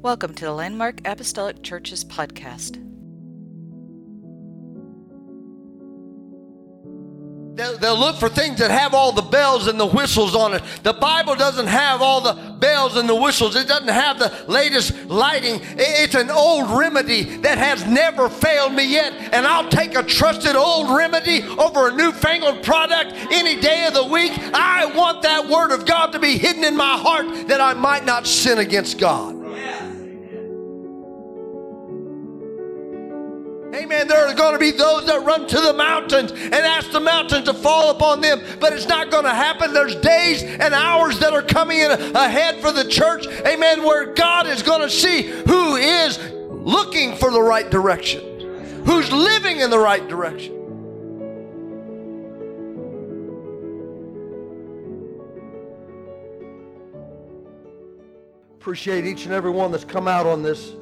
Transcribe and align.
Welcome 0.00 0.32
to 0.34 0.44
the 0.44 0.52
Landmark 0.52 1.00
Apostolic 1.04 1.64
Churches 1.64 2.04
podcast. 2.04 2.76
They'll, 7.56 7.98
look 7.98 8.14
for 8.14 8.28
things 8.28 8.60
that 8.60 8.70
have 8.70 8.94
all 8.94 9.10
the 9.10 9.22
bells 9.22 9.66
and 9.66 9.80
the 9.80 9.86
whistles 9.86 10.36
on 10.36 10.54
it. 10.54 10.62
The 10.84 10.92
Bible 10.92 11.34
doesn't 11.34 11.66
have 11.66 12.00
all 12.00 12.20
the 12.20 12.56
bells 12.60 12.96
and 12.96 13.08
the 13.08 13.14
whistles. 13.16 13.56
It 13.56 13.66
doesn't 13.66 13.88
have 13.88 14.20
the 14.20 14.32
latest 14.46 15.06
lighting. 15.06 15.60
It's 15.76 16.14
an 16.14 16.30
old 16.30 16.78
remedy 16.78 17.24
that 17.38 17.58
has 17.58 17.84
never 17.84 18.28
failed 18.28 18.74
me 18.74 18.88
yet. 18.88 19.12
And 19.34 19.48
I'll 19.48 19.68
take 19.68 19.96
a 19.96 20.04
trusted 20.04 20.54
old 20.54 20.96
remedy 20.96 21.42
over 21.42 21.88
a 21.88 21.92
newfangled 21.92 22.62
product 22.62 23.14
any 23.32 23.60
day 23.60 23.88
of 23.88 23.94
the 23.94 24.04
week. 24.04 24.30
I 24.54 24.86
want 24.94 25.22
that 25.22 25.48
word 25.48 25.72
of 25.72 25.86
God 25.86 26.12
to 26.12 26.20
be 26.20 26.38
hidden 26.38 26.62
in 26.62 26.76
my 26.76 26.96
heart 26.96 27.48
that 27.48 27.60
I 27.60 27.74
might 27.74 28.04
not 28.04 28.28
sin 28.28 28.58
against 28.58 29.00
God. 29.00 29.37
Amen. 33.78 34.08
There 34.08 34.26
are 34.26 34.34
going 34.34 34.54
to 34.54 34.58
be 34.58 34.72
those 34.72 35.06
that 35.06 35.24
run 35.24 35.46
to 35.46 35.60
the 35.60 35.72
mountains 35.72 36.32
and 36.32 36.52
ask 36.52 36.90
the 36.90 36.98
mountains 36.98 37.44
to 37.44 37.54
fall 37.54 37.92
upon 37.92 38.20
them, 38.20 38.42
but 38.58 38.72
it's 38.72 38.88
not 38.88 39.12
going 39.12 39.22
to 39.22 39.32
happen. 39.32 39.72
There's 39.72 39.94
days 39.94 40.42
and 40.42 40.74
hours 40.74 41.20
that 41.20 41.32
are 41.32 41.42
coming 41.42 41.78
in 41.78 41.92
ahead 41.92 42.60
for 42.60 42.72
the 42.72 42.84
church. 42.84 43.28
Amen. 43.28 43.84
Where 43.84 44.12
God 44.14 44.48
is 44.48 44.64
going 44.64 44.80
to 44.80 44.90
see 44.90 45.22
who 45.22 45.76
is 45.76 46.18
looking 46.50 47.14
for 47.14 47.30
the 47.30 47.40
right 47.40 47.70
direction, 47.70 48.84
who's 48.84 49.12
living 49.12 49.60
in 49.60 49.70
the 49.70 49.78
right 49.78 50.06
direction. 50.08 50.56
Appreciate 58.56 59.06
each 59.06 59.24
and 59.24 59.32
every 59.32 59.52
one 59.52 59.70
that's 59.70 59.84
come 59.84 60.08
out 60.08 60.26
on 60.26 60.42
this 60.42 60.72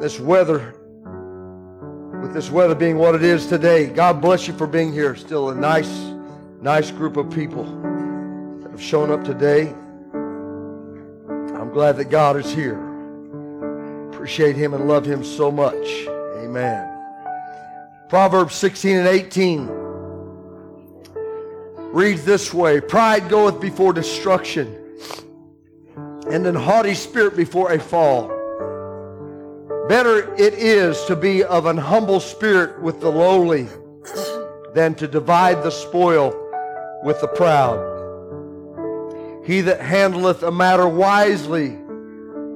this 0.00 0.20
weather 0.20 0.74
with 2.20 2.34
this 2.34 2.50
weather 2.50 2.74
being 2.74 2.98
what 2.98 3.14
it 3.14 3.22
is 3.22 3.46
today. 3.46 3.86
God 3.86 4.20
bless 4.20 4.46
you 4.46 4.52
for 4.52 4.66
being 4.66 4.92
here. 4.92 5.16
Still 5.16 5.50
a 5.50 5.54
nice, 5.54 5.90
nice 6.60 6.90
group 6.90 7.16
of 7.16 7.30
people 7.30 7.64
that 8.60 8.70
have 8.70 8.82
shown 8.82 9.10
up 9.10 9.24
today. 9.24 9.68
I'm 10.12 11.70
glad 11.72 11.96
that 11.96 12.10
God 12.10 12.36
is 12.36 12.52
here. 12.52 12.78
Appreciate 14.12 14.56
Him 14.56 14.74
and 14.74 14.86
love 14.86 15.06
Him 15.06 15.24
so 15.24 15.50
much. 15.50 16.06
Amen. 16.36 16.86
Proverbs 18.08 18.54
16 18.56 18.96
and 18.96 19.08
18 19.08 19.68
reads 21.92 22.24
this 22.24 22.52
way 22.52 22.80
Pride 22.80 23.28
goeth 23.28 23.60
before 23.60 23.92
destruction, 23.92 24.76
and 26.30 26.46
an 26.46 26.54
haughty 26.54 26.94
spirit 26.94 27.36
before 27.36 27.72
a 27.72 27.80
fall. 27.80 28.39
Better 29.90 30.32
it 30.36 30.54
is 30.54 31.04
to 31.06 31.16
be 31.16 31.42
of 31.42 31.66
an 31.66 31.76
humble 31.76 32.20
spirit 32.20 32.80
with 32.80 33.00
the 33.00 33.10
lowly 33.10 33.66
than 34.72 34.94
to 34.94 35.08
divide 35.08 35.64
the 35.64 35.70
spoil 35.70 36.32
with 37.02 37.20
the 37.20 37.26
proud. 37.26 37.76
He 39.44 39.62
that 39.62 39.80
handleth 39.80 40.44
a 40.44 40.52
matter 40.52 40.86
wisely 40.86 41.76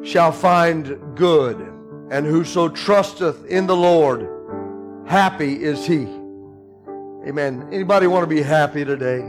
shall 0.09 0.31
find 0.31 0.97
good, 1.17 1.57
and 2.13 2.25
whoso 2.25 2.69
trusteth 2.69 3.45
in 3.47 3.67
the 3.67 3.75
Lord, 3.75 4.29
happy 5.05 5.61
is 5.61 5.85
he. 5.85 6.03
Amen. 7.27 7.69
Anybody 7.73 8.07
want 8.07 8.23
to 8.23 8.33
be 8.33 8.43
happy 8.43 8.85
today? 8.85 9.23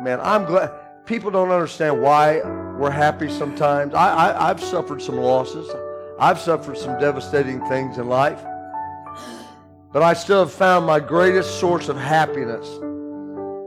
Man, 0.00 0.18
I'm 0.20 0.44
glad. 0.44 0.72
People 1.04 1.30
don't 1.30 1.52
understand 1.52 2.02
why 2.02 2.40
we're 2.80 2.90
happy 2.90 3.30
sometimes. 3.30 3.94
I, 3.94 4.08
I, 4.08 4.50
I've 4.50 4.60
suffered 4.60 5.00
some 5.00 5.18
losses. 5.18 5.72
I've 6.18 6.38
suffered 6.38 6.78
some 6.78 6.98
devastating 6.98 7.64
things 7.66 7.98
in 7.98 8.08
life. 8.08 8.42
But 9.92 10.02
I 10.02 10.14
still 10.14 10.40
have 10.40 10.52
found 10.52 10.86
my 10.86 10.98
greatest 10.98 11.60
source 11.60 11.88
of 11.88 11.96
happiness 11.96 12.66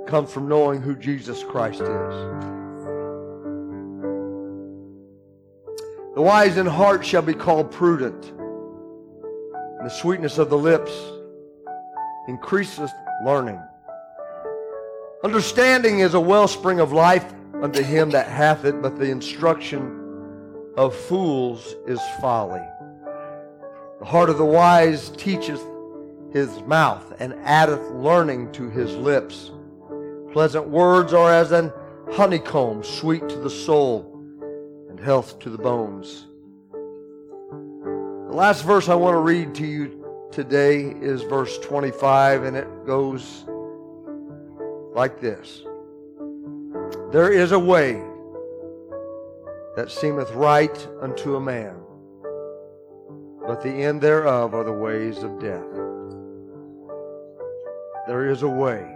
comes 0.07 0.31
from 0.31 0.47
knowing 0.47 0.81
who 0.81 0.96
Jesus 0.96 1.44
Christ 1.44 1.81
is. 1.81 2.16
The 6.16 6.22
wise 6.22 6.57
in 6.57 6.66
heart 6.66 7.06
shall 7.06 7.22
be 7.22 7.35
called 7.35 7.72
prudent. 7.72 8.31
And 9.78 9.85
the 9.85 9.90
sweetness 9.90 10.40
of 10.40 10.50
the 10.50 10.57
lips 10.57 10.91
increaseth 12.28 12.91
learning. 13.24 13.62
Understanding 15.24 16.00
is 16.00 16.16
a 16.16 16.19
wellspring 16.19 16.79
of 16.79 16.91
life 16.91 17.31
unto 17.62 17.84
him 17.84 18.09
that 18.12 18.28
hath 18.28 18.66
it, 18.66 18.81
but 18.81 18.97
the 18.97 19.09
instruction 19.09 19.99
of 20.79 20.95
fools 20.95 21.75
is 21.88 22.00
folly. 22.22 22.63
The 24.00 24.06
heart 24.06 24.29
of 24.29 24.38
the 24.38 24.45
wise 24.45 25.09
teacheth 25.09 25.62
his 26.31 26.62
mouth, 26.62 27.13
and 27.19 27.34
addeth 27.44 27.91
learning 27.91 28.51
to 28.53 28.69
his 28.69 28.95
lips. 28.95 29.51
Pleasant 30.31 30.69
words 30.69 31.13
are 31.13 31.34
as 31.34 31.51
an 31.51 31.73
honeycomb, 32.12 32.81
sweet 32.84 33.28
to 33.28 33.35
the 33.35 33.50
soul, 33.50 34.06
and 34.89 35.00
health 35.00 35.39
to 35.39 35.50
the 35.50 35.57
bones. 35.57 36.28
The 36.72 38.35
last 38.35 38.63
verse 38.63 38.88
I 38.88 38.95
want 38.95 39.16
to 39.16 39.19
read 39.19 39.56
to 39.56 39.66
you 39.66 40.06
today 40.31 40.95
is 41.01 41.23
verse 41.23 41.57
25, 41.59 42.44
and 42.44 42.56
it 42.56 42.85
goes 42.85 43.44
like 44.94 45.19
this 45.19 45.63
There 47.12 47.34
is 47.34 47.51
a 47.51 47.59
way 47.59 48.01
that 49.79 49.90
seemeth 49.90 50.29
right 50.31 50.90
unto 51.00 51.38
a 51.38 51.40
man, 51.40 51.73
but 53.47 53.63
the 53.63 53.69
end 53.69 54.01
thereof 54.01 54.53
are 54.53 54.66
the 54.66 54.73
ways 54.73 55.23
of 55.23 55.40
death. 55.40 55.73
There 58.06 58.29
is 58.29 58.44
a 58.44 58.50
way 58.50 58.94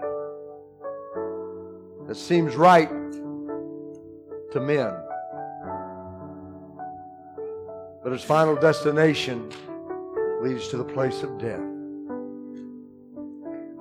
that 2.05 2.15
seems 2.15 2.57
right 2.57 2.89
to 2.89 4.59
men, 4.59 4.93
but 8.03 8.11
its 8.11 8.25
final 8.25 8.57
destination 8.57 9.53
leads 10.41 10.67
to 10.67 10.75
the 10.75 10.83
place 10.83 11.23
of 11.23 11.37
death. 11.37 11.63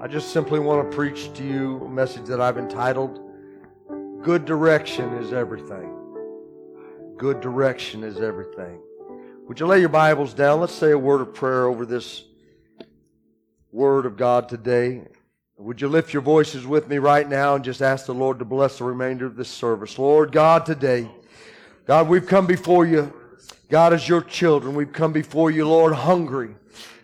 I 0.00 0.06
just 0.06 0.32
simply 0.32 0.60
want 0.60 0.88
to 0.88 0.96
preach 0.96 1.32
to 1.32 1.42
you 1.42 1.82
a 1.84 1.88
message 1.88 2.26
that 2.26 2.41
I've 2.41 2.58
entitled, 2.58 3.18
Good 4.22 4.44
Direction 4.44 5.14
is 5.14 5.32
Everything. 5.32 5.98
Good 7.22 7.41
direction 7.41 8.03
is 8.03 8.19
everything. 8.19 8.81
Would 9.47 9.60
you 9.60 9.66
lay 9.66 9.78
your 9.78 9.88
Bibles 9.88 10.34
down? 10.34 10.59
Let's 10.59 10.75
say 10.75 10.91
a 10.91 10.99
word 10.99 11.21
of 11.21 11.33
prayer 11.33 11.66
over 11.66 11.87
this 11.87 12.25
word 13.71 14.06
of 14.06 14.16
God 14.16 14.49
today. 14.49 15.03
Would 15.56 15.81
you 15.81 15.87
lift 15.87 16.12
your 16.12 16.21
voices 16.21 16.66
with 16.66 16.88
me 16.88 16.99
right 16.99 17.28
now 17.28 17.55
and 17.55 17.65
just 17.65 17.81
ask 17.81 18.06
the 18.06 18.12
Lord 18.12 18.41
to 18.41 18.44
bless 18.44 18.78
the 18.78 18.84
remainder 18.87 19.25
of 19.25 19.37
this 19.37 19.49
service? 19.49 20.00
Lord 20.00 20.33
God, 20.33 20.66
today, 20.66 21.09
God, 21.87 22.09
we've 22.09 22.27
come 22.27 22.49
before 22.49 22.87
you. 22.87 23.15
God, 23.69 23.93
as 23.93 24.09
your 24.09 24.22
children, 24.22 24.75
we've 24.75 24.93
come 24.93 25.12
before 25.12 25.53
you, 25.53 25.69
Lord, 25.69 25.93
hungry. 25.93 26.56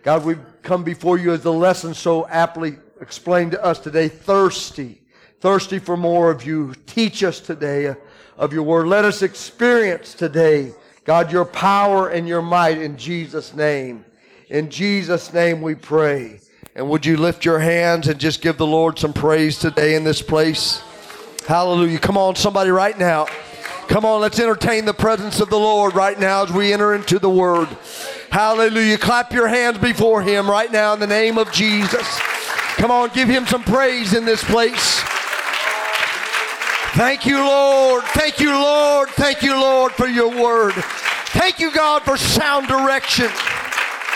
God, 0.03 0.25
we've 0.25 0.43
come 0.63 0.83
before 0.83 1.17
you 1.17 1.31
as 1.31 1.43
the 1.43 1.53
lesson 1.53 1.93
so 1.93 2.27
aptly 2.27 2.75
explained 2.99 3.51
to 3.53 3.63
us 3.63 3.79
today, 3.79 4.09
thirsty, 4.09 5.01
thirsty 5.39 5.79
for 5.79 5.95
more 5.95 6.29
of 6.29 6.45
you. 6.45 6.73
Teach 6.87 7.23
us 7.23 7.39
today 7.39 7.95
of 8.39 8.53
your 8.53 8.63
word. 8.63 8.87
Let 8.87 9.05
us 9.05 9.21
experience 9.21 10.15
today, 10.15 10.71
God, 11.03 11.31
your 11.31 11.45
power 11.45 12.07
and 12.07 12.27
your 12.27 12.41
might 12.41 12.77
in 12.79 12.97
Jesus' 12.97 13.53
name. 13.53 14.05
In 14.47 14.69
Jesus' 14.69 15.33
name 15.33 15.61
we 15.61 15.75
pray. 15.75 16.39
And 16.73 16.89
would 16.89 17.05
you 17.05 17.17
lift 17.17 17.43
your 17.43 17.59
hands 17.59 18.07
and 18.07 18.17
just 18.17 18.41
give 18.41 18.57
the 18.57 18.65
Lord 18.65 18.97
some 18.97 19.11
praise 19.11 19.59
today 19.59 19.95
in 19.95 20.05
this 20.05 20.21
place? 20.21 20.81
Hallelujah. 21.45 21.99
Come 21.99 22.17
on, 22.17 22.35
somebody, 22.35 22.69
right 22.69 22.97
now. 22.97 23.25
Come 23.89 24.05
on, 24.05 24.21
let's 24.21 24.39
entertain 24.39 24.85
the 24.85 24.93
presence 24.93 25.41
of 25.41 25.49
the 25.49 25.59
Lord 25.59 25.93
right 25.93 26.17
now 26.17 26.43
as 26.43 26.51
we 26.53 26.71
enter 26.71 26.93
into 26.93 27.19
the 27.19 27.29
Word. 27.29 27.67
Hallelujah. 28.31 28.97
Clap 28.97 29.33
your 29.33 29.47
hands 29.47 29.79
before 29.79 30.21
Him 30.21 30.49
right 30.49 30.71
now 30.71 30.93
in 30.93 30.99
the 30.99 31.07
name 31.07 31.37
of 31.37 31.51
Jesus. 31.51 32.19
Come 32.77 32.91
on, 32.91 33.09
give 33.09 33.27
Him 33.27 33.45
some 33.47 33.63
praise 33.63 34.13
in 34.13 34.23
this 34.23 34.43
place. 34.43 35.03
Thank 36.93 37.25
you, 37.25 37.37
Lord. 37.37 38.03
Thank 38.05 38.39
you, 38.39 38.51
Lord. 38.51 39.09
Thank 39.09 39.43
you, 39.43 39.53
Lord, 39.53 39.91
for 39.91 40.07
your 40.07 40.29
Word. 40.29 40.73
Thank 40.73 41.59
you, 41.59 41.71
God, 41.71 42.01
for 42.01 42.17
sound 42.17 42.67
direction. 42.67 43.27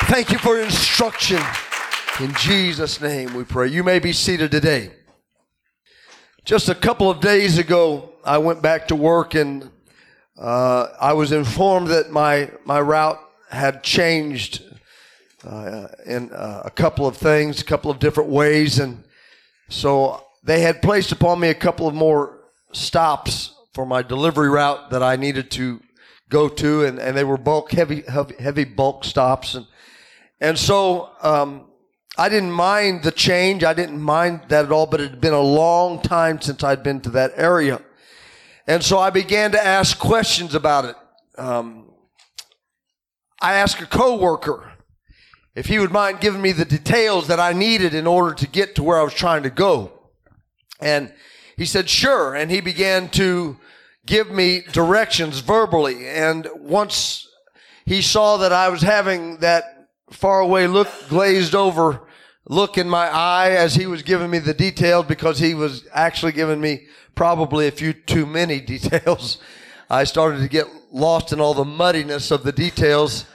Thank 0.08 0.32
you 0.32 0.40
for 0.40 0.60
instruction. 0.60 1.40
In 2.20 2.34
Jesus' 2.34 3.00
name 3.00 3.36
we 3.36 3.44
pray. 3.44 3.68
You 3.68 3.84
may 3.84 4.00
be 4.00 4.12
seated 4.12 4.52
today. 4.52 4.92
Just 6.46 6.68
a 6.68 6.76
couple 6.76 7.10
of 7.10 7.22
days 7.22 7.60
ago, 7.60 8.10
I 8.26 8.40
went 8.40 8.62
back 8.62 8.88
to 8.88 8.96
work 8.96 9.36
and 9.36 9.70
uh, 10.38 10.88
I 11.00 11.14
was 11.14 11.32
informed 11.32 11.88
that 11.90 12.12
my, 12.12 12.50
my 12.66 12.82
route 12.82 13.20
had 13.50 13.84
changed 13.84 14.64
uh, 15.48 15.88
in 16.06 16.32
uh, 16.32 16.64
a 16.66 16.72
couple 16.72 17.06
of 17.06 17.18
things, 17.18 17.62
a 17.62 17.66
couple 17.66 17.92
of 17.92 18.00
different 18.00 18.32
ways. 18.32 18.80
And 18.80 19.04
so 19.70 20.26
they 20.44 20.62
had 20.62 20.82
placed 20.82 21.12
upon 21.12 21.40
me 21.40 21.50
a 21.50 21.56
couple 21.56 21.88
of 21.88 21.94
more 21.94 22.40
stops 22.76 23.54
for 23.74 23.86
my 23.86 24.02
delivery 24.02 24.50
route 24.50 24.92
that 24.92 25.02
I 25.02 25.16
needed 25.16 25.50
to 25.52 25.82
go 26.30 26.48
to, 26.50 26.86
and, 26.86 27.00
and 27.00 27.18
they 27.18 27.24
were 27.24 27.38
bulk 27.38 27.72
heavy, 27.72 28.04
heavy 28.40 28.64
bulk 28.64 29.04
stops, 29.04 29.56
and 29.56 29.66
and 30.40 30.58
so 30.58 31.12
um, 31.22 31.70
I 32.18 32.30
didn't 32.30 32.52
mind 32.52 33.04
the 33.04 33.12
change. 33.12 33.64
I 33.64 33.74
didn't 33.74 34.02
mind 34.02 34.42
that 34.50 34.66
at 34.66 34.72
all, 34.72 34.86
but 34.86 35.00
it 35.00 35.12
had 35.12 35.22
been 35.22 35.34
a 35.34 35.42
long 35.42 36.02
time 36.02 36.42
since 36.42 36.64
I'd 36.64 36.84
been 36.84 37.02
to 37.02 37.10
that 37.12 37.32
area, 37.36 37.82
and 38.68 38.84
so 38.84 39.00
I 39.00 39.10
began 39.10 39.52
to 39.52 39.64
ask 39.64 39.98
questions 39.98 40.56
about 40.56 40.86
it. 40.86 40.96
Um, 41.38 41.92
I 43.42 43.56
asked 43.56 43.82
a 43.82 43.86
coworker 43.86 44.72
if 45.56 45.68
he 45.68 45.80
would 45.80 45.92
mind 45.92 46.20
giving 46.20 46.42
me 46.42 46.52
the 46.52 46.66
details 46.66 47.28
that 47.28 47.40
I 47.40 47.54
needed 47.54 47.94
in 47.94 48.08
order 48.08 48.34
to 48.36 48.48
get 48.48 48.76
to 48.76 48.84
where 48.84 49.00
I 49.00 49.04
was 49.04 49.14
trying 49.14 49.44
to 49.44 49.50
go. 49.50 49.92
And 50.80 51.14
he 51.58 51.66
said, 51.66 51.90
sure. 51.90 52.36
And 52.36 52.50
he 52.50 52.62
began 52.62 53.10
to 53.10 53.58
give 54.06 54.32
me 54.32 54.62
directions 54.72 55.40
verbally. 55.40 56.08
And 56.08 56.48
once 56.56 57.28
he 57.86 58.02
saw 58.02 58.38
that 58.38 58.52
I 58.52 58.70
was 58.70 58.82
having 58.82 59.38
that 59.38 59.90
far 60.12 60.40
away 60.40 60.68
look, 60.68 60.90
glazed 61.10 61.56
over 61.56 62.02
look 62.46 62.78
in 62.78 62.90
my 62.90 63.08
eye 63.08 63.52
as 63.52 63.76
he 63.76 63.88
was 63.88 64.04
giving 64.04 64.30
me 64.30 64.40
the 64.40 64.54
details 64.54 65.06
because 65.06 65.40
he 65.40 65.54
was 65.54 65.88
actually 65.94 66.34
giving 66.34 66.60
me 66.60 66.88
probably 67.16 67.68
a 67.68 67.72
few 67.72 67.94
too 67.94 68.26
many 68.26 68.60
details. 68.74 69.38
I 69.90 70.04
started 70.04 70.40
to 70.40 70.48
get 70.48 70.68
lost 70.92 71.34
in 71.34 71.40
all 71.40 71.54
the 71.54 71.66
muddiness 71.66 72.32
of 72.32 72.44
the 72.44 72.52
details 72.52 73.26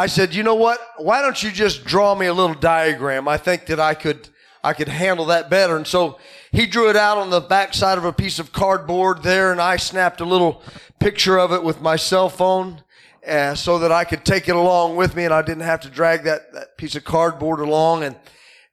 I 0.00 0.06
said, 0.06 0.34
you 0.34 0.42
know 0.42 0.54
what? 0.54 0.80
Why 0.96 1.20
don't 1.20 1.42
you 1.42 1.50
just 1.50 1.84
draw 1.84 2.14
me 2.14 2.24
a 2.24 2.32
little 2.32 2.54
diagram? 2.54 3.28
I 3.28 3.36
think 3.36 3.66
that 3.66 3.78
I 3.78 3.92
could, 3.92 4.30
I 4.64 4.72
could 4.72 4.88
handle 4.88 5.26
that 5.26 5.50
better. 5.50 5.76
And 5.76 5.86
so 5.86 6.18
he 6.52 6.66
drew 6.66 6.90
it 6.90 6.96
out 6.96 7.18
on 7.18 7.30
the 7.30 7.40
backside 7.40 7.98
of 7.98 8.04
a 8.04 8.12
piece 8.12 8.38
of 8.38 8.52
cardboard 8.52 9.22
there, 9.22 9.52
and 9.52 9.60
I 9.60 9.76
snapped 9.76 10.20
a 10.20 10.24
little 10.24 10.62
picture 10.98 11.38
of 11.38 11.52
it 11.52 11.62
with 11.62 11.80
my 11.80 11.96
cell 11.96 12.28
phone. 12.28 12.82
Uh, 13.26 13.54
so 13.54 13.78
that 13.78 13.92
I 13.92 14.04
could 14.04 14.24
take 14.24 14.48
it 14.48 14.56
along 14.56 14.96
with 14.96 15.14
me 15.14 15.26
and 15.26 15.34
I 15.34 15.42
didn't 15.42 15.64
have 15.64 15.80
to 15.80 15.90
drag 15.90 16.22
that, 16.22 16.54
that 16.54 16.78
piece 16.78 16.96
of 16.96 17.04
cardboard 17.04 17.60
along. 17.60 18.02
And, 18.02 18.16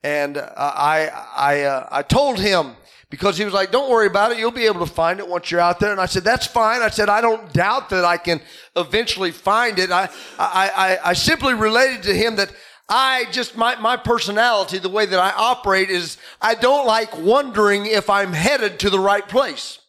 and 0.04 0.38
uh, 0.38 0.48
I, 0.56 1.10
I, 1.36 1.62
uh, 1.64 1.88
I 1.92 2.02
told 2.02 2.40
him, 2.40 2.78
because 3.10 3.38
he 3.38 3.44
was 3.44 3.54
like, 3.54 3.72
don't 3.72 3.90
worry 3.90 4.08
about 4.08 4.32
it. 4.32 4.38
You'll 4.38 4.52
be 4.52 4.66
able 4.66 4.86
to 4.86 4.92
find 4.92 5.20
it 5.20 5.28
once 5.28 5.52
you're 5.52 5.60
out 5.60 5.80
there. 5.80 5.92
And 5.92 6.00
I 6.00 6.06
said, 6.06 6.24
that's 6.24 6.46
fine. 6.46 6.82
I 6.82 6.90
said, 6.90 7.10
I 7.10 7.20
don't 7.20 7.52
doubt 7.54 7.90
that 7.90 8.06
I 8.06 8.18
can 8.18 8.42
eventually 8.76 9.32
find 9.32 9.80
it. 9.80 9.92
I, 9.92 10.10
I, 10.40 10.72
I, 10.76 11.10
I 11.10 11.14
simply 11.14 11.54
related 11.54 12.04
to 12.04 12.14
him 12.14 12.38
that 12.38 12.52
I 12.90 13.26
just, 13.32 13.58
my, 13.58 13.76
my 13.76 13.98
personality, 13.98 14.78
the 14.78 14.90
way 14.90 15.06
that 15.06 15.20
I 15.20 15.32
operate 15.32 15.90
is 15.90 16.18
I 16.42 16.56
don't 16.56 16.88
like 16.88 17.18
wondering 17.18 17.86
if 17.86 18.10
I'm 18.10 18.34
headed 18.34 18.80
to 18.80 18.90
the 18.90 19.00
right 19.00 19.28
place. 19.28 19.80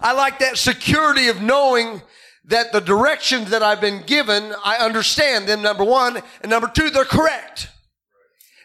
I 0.00 0.12
like 0.12 0.38
that 0.40 0.58
security 0.58 1.28
of 1.28 1.40
knowing 1.40 2.02
that 2.44 2.72
the 2.72 2.80
directions 2.80 3.50
that 3.50 3.62
I've 3.62 3.80
been 3.80 4.02
given, 4.02 4.54
I 4.64 4.76
understand 4.76 5.46
them, 5.46 5.62
number 5.62 5.84
one. 5.84 6.22
And 6.42 6.50
number 6.50 6.68
two, 6.68 6.90
they're 6.90 7.04
correct. 7.04 7.68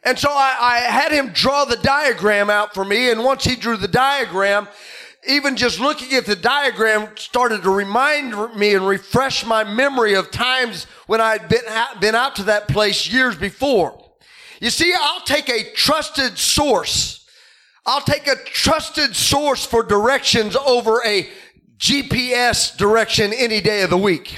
And 0.04 0.19
so 0.19 0.30
I, 0.31 0.57
I 0.60 0.78
had 0.80 1.12
him 1.12 1.30
draw 1.30 1.66
the 1.66 1.78
diagram 1.78 2.50
out 2.50 2.74
for 2.74 2.86
me. 2.86 3.10
And 3.10 3.24
once 3.24 3.44
he 3.44 3.56
drew 3.56 3.78
the 3.78 3.88
diagram, 3.88 4.68
even 5.27 5.56
just 5.56 5.80
looking 5.80 6.13
at 6.13 6.25
the 6.25 6.36
diagram 6.36 7.10
started 7.18 7.63
to 7.63 7.69
remind 7.69 8.56
me 8.56 8.75
and 8.75 8.88
refresh 8.88 9.45
my 9.45 9.63
memory 9.63 10.13
of 10.13 10.31
times 10.31 10.86
when 11.07 11.22
I'd 11.22 11.50
been 11.50 11.66
out, 11.68 12.01
been 12.01 12.16
out 12.16 12.36
to 12.38 12.44
that 12.44 12.68
place 12.68 13.07
years 13.07 13.36
before. 13.36 14.01
You 14.60 14.69
see, 14.69 14.94
I'll 14.98 15.22
take 15.22 15.50
a 15.50 15.72
trusted 15.74 16.38
source. 16.38 17.27
I'll 17.86 18.01
take 18.01 18.27
a 18.27 18.36
trusted 18.45 19.16
source 19.16 19.66
for 19.66 19.83
directions 19.83 20.56
over 20.56 21.01
a 21.06 21.30
GPS 21.78 22.75
direction 22.75 23.31
any 23.33 23.62
day 23.62 23.81
of 23.81 23.89
the 23.89 23.98
week. 23.98 24.38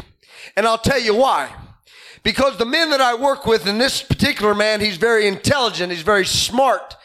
And 0.55 0.65
I'll 0.65 0.77
tell 0.77 0.99
you 0.99 1.15
why. 1.15 1.53
Because 2.23 2.57
the 2.57 2.65
men 2.65 2.89
that 2.89 2.99
I 2.99 3.15
work 3.15 3.45
with, 3.45 3.67
and 3.67 3.79
this 3.79 4.03
particular 4.03 4.53
man, 4.53 4.81
he's 4.81 4.97
very 4.97 5.27
intelligent, 5.27 5.91
he's 5.91 6.01
very 6.01 6.25
smart. 6.25 6.95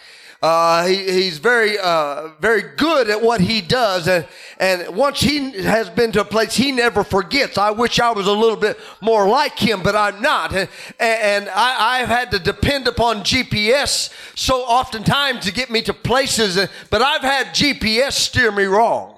Uh, 0.42 0.86
he, 0.86 0.96
he's 0.96 1.38
very, 1.38 1.78
uh, 1.78 2.30
very 2.40 2.62
good 2.76 3.08
at 3.08 3.22
what 3.22 3.40
he 3.40 3.60
does. 3.60 4.08
And, 4.08 4.26
and 4.58 4.96
once 4.96 5.20
he 5.20 5.52
has 5.62 5.88
been 5.88 6.10
to 6.12 6.22
a 6.22 6.24
place, 6.24 6.56
he 6.56 6.72
never 6.72 7.04
forgets. 7.04 7.56
I 7.56 7.70
wish 7.70 8.00
I 8.00 8.10
was 8.10 8.26
a 8.26 8.32
little 8.32 8.56
bit 8.56 8.76
more 9.00 9.28
like 9.28 9.56
him, 9.56 9.84
but 9.84 9.94
I'm 9.94 10.20
not. 10.20 10.52
And, 10.52 10.68
and 10.98 11.48
I, 11.48 12.00
I've 12.00 12.08
had 12.08 12.32
to 12.32 12.40
depend 12.40 12.88
upon 12.88 13.18
GPS 13.18 14.12
so 14.34 14.62
oftentimes 14.62 15.44
to 15.44 15.52
get 15.52 15.70
me 15.70 15.80
to 15.82 15.94
places, 15.94 16.58
but 16.90 17.02
I've 17.02 17.22
had 17.22 17.48
GPS 17.48 18.12
steer 18.12 18.50
me 18.50 18.64
wrong. 18.64 19.11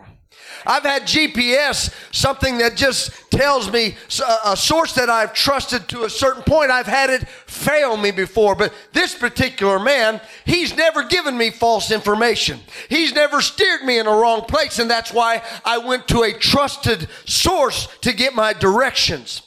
I've 0.66 0.82
had 0.82 1.02
GPS, 1.02 1.93
something 2.12 2.58
that 2.58 2.76
just 2.76 3.31
tells 3.31 3.70
me 3.70 3.96
a 4.44 4.56
source 4.56 4.94
that 4.94 5.11
I've 5.11 5.34
trusted 5.34 5.88
to 5.88 6.05
a 6.05 6.11
certain 6.11 6.43
point. 6.43 6.70
I've 6.70 6.87
had 6.87 7.11
it 7.11 7.28
fail 7.28 7.96
me 7.96 8.11
before, 8.11 8.55
but 8.55 8.72
this 8.93 9.14
particular 9.14 9.78
man, 9.78 10.20
he's 10.44 10.76
never 10.76 11.05
given 11.05 11.37
me 11.37 11.50
false 11.50 11.90
information. 11.90 12.61
He's 12.88 13.14
never 13.14 13.40
steered 13.40 13.82
me 13.82 13.99
in 13.99 14.06
a 14.06 14.11
wrong 14.11 14.43
place, 14.43 14.78
and 14.78 14.90
that's 14.90 15.12
why 15.12 15.43
I 15.64 15.78
went 15.78 16.08
to 16.08 16.22
a 16.22 16.32
trusted 16.32 17.08
source 17.25 17.88
to 18.02 18.12
get 18.12 18.34
my 18.34 18.52
directions. 18.52 19.43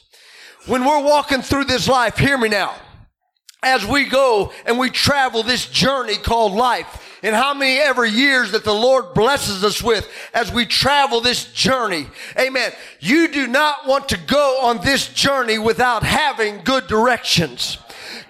When 0.66 0.84
we're 0.84 1.02
walking 1.02 1.42
through 1.42 1.64
this 1.64 1.88
life, 1.88 2.18
hear 2.18 2.36
me 2.36 2.48
now. 2.48 2.74
As 3.62 3.84
we 3.84 4.04
go 4.04 4.52
and 4.66 4.78
we 4.78 4.90
travel 4.90 5.42
this 5.42 5.66
journey 5.66 6.16
called 6.16 6.52
life, 6.52 7.07
and 7.22 7.34
how 7.34 7.54
many 7.54 7.78
ever 7.78 8.04
years 8.04 8.52
that 8.52 8.64
the 8.64 8.74
Lord 8.74 9.14
blesses 9.14 9.64
us 9.64 9.82
with 9.82 10.08
as 10.32 10.52
we 10.52 10.66
travel 10.66 11.20
this 11.20 11.52
journey. 11.52 12.06
Amen. 12.38 12.72
You 13.00 13.28
do 13.28 13.46
not 13.46 13.86
want 13.86 14.08
to 14.10 14.18
go 14.18 14.60
on 14.62 14.84
this 14.84 15.08
journey 15.08 15.58
without 15.58 16.02
having 16.02 16.62
good 16.64 16.86
directions. 16.86 17.78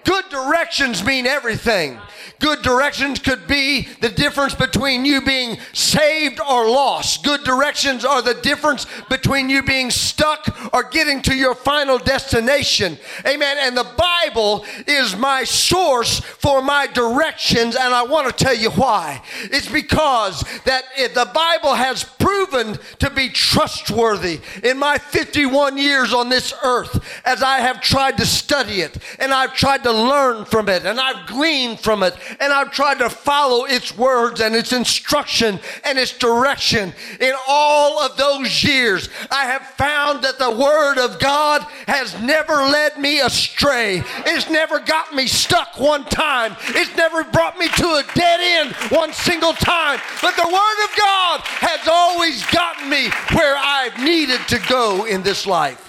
Good 0.09 0.29
directions 0.29 1.05
mean 1.05 1.27
everything. 1.27 1.99
Good 2.39 2.63
directions 2.63 3.19
could 3.19 3.45
be 3.45 3.87
the 4.01 4.09
difference 4.09 4.55
between 4.55 5.05
you 5.05 5.21
being 5.21 5.59
saved 5.73 6.39
or 6.39 6.67
lost. 6.67 7.23
Good 7.23 7.43
directions 7.43 8.03
are 8.03 8.23
the 8.23 8.33
difference 8.33 8.87
between 9.07 9.49
you 9.49 9.61
being 9.61 9.91
stuck 9.91 10.73
or 10.73 10.83
getting 10.83 11.21
to 11.23 11.35
your 11.35 11.53
final 11.53 11.99
destination. 11.99 12.97
Amen. 13.27 13.57
And 13.59 13.77
the 13.77 13.87
Bible 13.97 14.65
is 14.87 15.15
my 15.15 15.43
source 15.43 16.21
for 16.21 16.63
my 16.63 16.87
directions, 16.87 17.75
and 17.75 17.93
I 17.93 18.01
want 18.03 18.35
to 18.35 18.43
tell 18.43 18.55
you 18.55 18.71
why. 18.71 19.21
It's 19.43 19.69
because 19.71 20.43
that 20.63 20.85
the 20.97 21.29
Bible 21.33 21.75
has 21.75 22.03
proven 22.03 22.79
to 22.97 23.09
be 23.11 23.29
trustworthy 23.29 24.39
in 24.63 24.79
my 24.79 24.97
51 24.97 25.77
years 25.77 26.13
on 26.13 26.29
this 26.29 26.53
earth 26.63 27.21
as 27.25 27.43
I 27.43 27.59
have 27.59 27.81
tried 27.81 28.17
to 28.17 28.25
study 28.25 28.81
it 28.81 28.97
and 29.19 29.33
I've 29.33 29.53
tried 29.53 29.83
to 29.83 29.98
learn 29.99 30.45
from 30.45 30.69
it 30.69 30.85
and 30.85 30.99
I've 30.99 31.27
gleaned 31.27 31.79
from 31.79 32.03
it 32.03 32.15
and 32.39 32.53
I've 32.53 32.71
tried 32.71 32.99
to 32.99 33.09
follow 33.09 33.65
its 33.65 33.97
words 33.97 34.41
and 34.41 34.55
its 34.55 34.73
instruction 34.73 35.59
and 35.83 35.97
its 35.97 36.17
direction. 36.17 36.93
In 37.19 37.33
all 37.47 37.99
of 38.01 38.17
those 38.17 38.63
years, 38.63 39.09
I 39.31 39.45
have 39.45 39.65
found 39.77 40.23
that 40.23 40.39
the 40.39 40.51
Word 40.51 40.97
of 40.97 41.19
God 41.19 41.61
has 41.87 42.19
never 42.21 42.53
led 42.53 42.97
me 42.97 43.19
astray. 43.21 44.03
It's 44.25 44.49
never 44.49 44.79
got 44.79 45.13
me 45.13 45.27
stuck 45.27 45.79
one 45.79 46.05
time. 46.05 46.55
It's 46.69 46.95
never 46.95 47.23
brought 47.23 47.57
me 47.57 47.67
to 47.67 47.85
a 47.85 48.03
dead 48.15 48.39
end 48.41 48.75
one 48.91 49.13
single 49.13 49.53
time. 49.53 49.99
But 50.21 50.35
the 50.35 50.47
Word 50.47 50.83
of 50.83 50.97
God 50.97 51.41
has 51.43 51.87
always 51.87 52.45
gotten 52.47 52.89
me 52.89 53.09
where 53.33 53.55
I've 53.57 53.97
needed 54.03 54.41
to 54.49 54.59
go 54.67 55.05
in 55.05 55.23
this 55.23 55.45
life. 55.45 55.88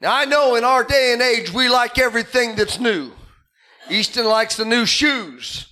Now, 0.00 0.14
I 0.14 0.24
know 0.24 0.54
in 0.54 0.64
our 0.64 0.82
day 0.82 1.12
and 1.12 1.20
age, 1.20 1.52
we 1.52 1.68
like 1.68 1.98
everything 1.98 2.54
that's 2.54 2.80
new. 2.80 3.12
Easton 3.90 4.24
likes 4.24 4.56
the 4.56 4.64
new 4.64 4.86
shoes. 4.86 5.66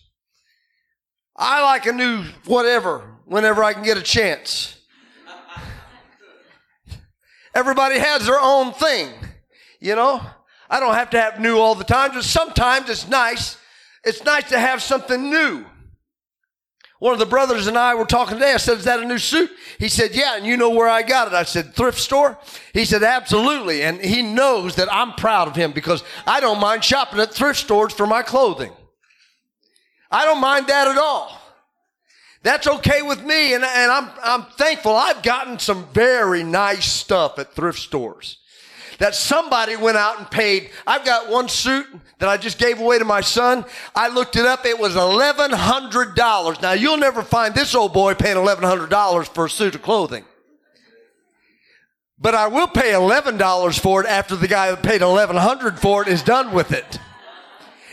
I 1.35 1.63
like 1.63 1.87
a 1.87 1.93
new 1.93 2.25
whatever 2.45 3.17
whenever 3.25 3.63
I 3.65 3.73
can 3.73 3.85
get 3.85 3.97
a 3.97 4.03
chance. 4.03 4.75
Everybody 7.55 7.99
has 7.99 8.27
their 8.27 8.41
own 8.41 8.73
thing, 8.73 9.11
you 9.81 9.97
know? 9.97 10.21
I 10.69 10.81
don't 10.81 10.95
have 10.95 11.11
to 11.11 11.21
have 11.21 11.41
new 11.41 11.59
all 11.59 11.75
the 11.75 11.85
time, 11.85 12.11
but 12.13 12.25
sometimes 12.25 12.91
it's 12.91 13.09
nice. 13.09 13.57
It's 14.05 14.23
nice 14.25 14.49
to 14.51 14.59
have 14.59 14.83
something 14.83 15.31
new. 15.31 15.65
One 16.99 17.13
of 17.13 17.21
the 17.21 17.27
brothers 17.27 17.69
and 17.69 17.79
I 17.79 17.95
were 17.95 18.05
talking 18.05 18.35
today. 18.35 18.55
I 18.55 18.57
said, 18.57 18.79
Is 18.79 18.85
that 18.85 19.01
a 19.01 19.05
new 19.05 19.19
suit? 19.19 19.51
He 19.79 19.89
said, 19.89 20.15
Yeah, 20.15 20.37
and 20.37 20.45
you 20.45 20.57
know 20.57 20.71
where 20.71 20.89
I 20.89 21.03
got 21.03 21.29
it. 21.29 21.35
I 21.35 21.45
said, 21.45 21.75
Thrift 21.75 21.99
store? 21.99 22.39
He 22.73 22.85
said, 22.85 23.05
Absolutely. 23.05 23.83
And 23.83 24.01
he 24.01 24.23
knows 24.23 24.75
that 24.77 24.93
I'm 24.93 25.13
proud 25.13 25.47
of 25.47 25.55
him 25.55 25.73
because 25.73 26.03
I 26.27 26.41
don't 26.41 26.61
mind 26.61 26.83
shopping 26.83 27.21
at 27.21 27.33
thrift 27.33 27.61
stores 27.61 27.93
for 27.93 28.07
my 28.07 28.23
clothing. 28.23 28.73
I 30.11 30.25
don't 30.25 30.41
mind 30.41 30.67
that 30.67 30.89
at 30.89 30.99
all. 30.99 31.39
That's 32.43 32.67
okay 32.67 33.03
with 33.03 33.23
me, 33.23 33.55
and, 33.55 33.65
and 33.65 33.91
I'm, 33.91 34.09
I'm 34.23 34.43
thankful. 34.57 34.95
I've 34.95 35.23
gotten 35.23 35.59
some 35.59 35.87
very 35.93 36.45
nice 36.45 36.91
stuff 36.91 37.39
at 37.39 37.53
thrift 37.53 37.81
stores. 37.81 38.39
That 38.99 39.15
somebody 39.15 39.77
went 39.77 39.97
out 39.97 40.19
and 40.19 40.31
paid. 40.31 40.71
I've 40.87 41.05
got 41.05 41.29
one 41.31 41.49
suit 41.49 41.87
that 42.19 42.29
I 42.29 42.37
just 42.37 42.59
gave 42.59 42.81
away 42.81 42.99
to 42.99 43.05
my 43.05 43.21
son. 43.21 43.65
I 43.95 44.09
looked 44.09 44.37
it 44.37 44.45
up. 44.45 44.67
It 44.67 44.79
was 44.79 44.95
$1,100. 44.95 46.63
Now 46.63 46.73
you'll 46.73 46.97
never 46.97 47.23
find 47.23 47.55
this 47.55 47.75
old 47.75 47.93
boy 47.93 48.15
paying 48.15 48.37
$1,100 48.37 49.29
for 49.29 49.47
a 49.47 49.51
suit 49.51 49.75
of 49.75 49.83
clothing. 49.83 50.25
But 52.21 52.35
I 52.35 52.49
will 52.49 52.67
pay 52.67 52.93
$11 52.93 53.79
for 53.79 54.03
it 54.03 54.09
after 54.09 54.35
the 54.35 54.49
guy 54.49 54.71
that 54.71 54.83
paid 54.83 55.01
$1,100 55.01 55.79
for 55.79 56.03
it 56.03 56.09
is 56.09 56.23
done 56.23 56.53
with 56.53 56.73
it. 56.73 56.99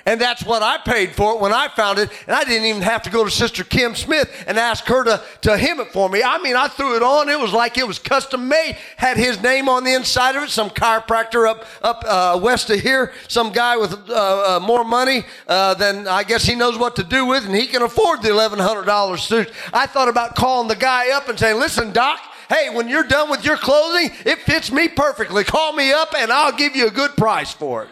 And 0.07 0.21
that's 0.21 0.43
what 0.43 0.61
I 0.61 0.77
paid 0.77 1.15
for 1.15 1.33
it 1.33 1.41
when 1.41 1.51
I 1.51 1.67
found 1.67 1.97
it. 1.97 2.11
And 2.27 2.35
I 2.35 2.43
didn't 2.43 2.65
even 2.65 2.83
have 2.83 3.01
to 3.03 3.09
go 3.09 3.25
to 3.25 3.31
Sister 3.31 3.63
Kim 3.63 3.95
Smith 3.95 4.31
and 4.45 4.59
ask 4.59 4.85
her 4.85 5.03
to, 5.03 5.23
to 5.41 5.57
hem 5.57 5.79
it 5.79 5.91
for 5.91 6.09
me. 6.09 6.21
I 6.21 6.37
mean, 6.37 6.55
I 6.55 6.67
threw 6.67 6.95
it 6.95 7.01
on. 7.01 7.27
It 7.27 7.39
was 7.39 7.51
like 7.51 7.79
it 7.79 7.87
was 7.87 7.97
custom 7.97 8.47
made. 8.47 8.77
Had 8.97 9.17
his 9.17 9.41
name 9.41 9.67
on 9.67 9.83
the 9.83 9.93
inside 9.93 10.35
of 10.35 10.43
it. 10.43 10.51
Some 10.51 10.69
chiropractor 10.69 11.49
up, 11.49 11.65
up 11.81 12.03
uh, 12.05 12.39
west 12.41 12.69
of 12.69 12.81
here. 12.81 13.13
Some 13.27 13.51
guy 13.51 13.77
with 13.77 13.93
uh, 14.09 14.57
uh, 14.57 14.59
more 14.59 14.83
money 14.83 15.23
uh, 15.47 15.73
than 15.73 16.07
I 16.07 16.23
guess 16.23 16.45
he 16.45 16.53
knows 16.53 16.77
what 16.77 16.95
to 16.97 17.03
do 17.03 17.25
with. 17.25 17.43
And 17.47 17.55
he 17.55 17.65
can 17.65 17.81
afford 17.81 18.21
the 18.21 18.29
$1,100 18.29 19.19
suit. 19.19 19.51
I 19.73 19.87
thought 19.87 20.07
about 20.07 20.35
calling 20.35 20.67
the 20.67 20.75
guy 20.75 21.17
up 21.17 21.29
and 21.29 21.39
saying, 21.39 21.57
listen, 21.57 21.91
Doc, 21.91 22.19
hey, 22.47 22.69
when 22.69 22.87
you're 22.87 23.03
done 23.03 23.31
with 23.31 23.43
your 23.43 23.57
clothing, 23.57 24.11
it 24.23 24.37
fits 24.41 24.71
me 24.71 24.87
perfectly. 24.87 25.43
Call 25.43 25.73
me 25.73 25.91
up 25.91 26.13
and 26.15 26.31
I'll 26.31 26.55
give 26.55 26.75
you 26.75 26.87
a 26.87 26.91
good 26.91 27.17
price 27.17 27.51
for 27.51 27.83
it. 27.83 27.89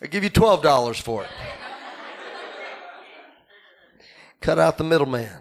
I 0.00 0.06
give 0.06 0.22
you 0.22 0.30
$12 0.30 1.00
for 1.00 1.24
it. 1.24 1.30
Cut 4.40 4.58
out 4.58 4.78
the 4.78 4.84
middleman. 4.84 5.32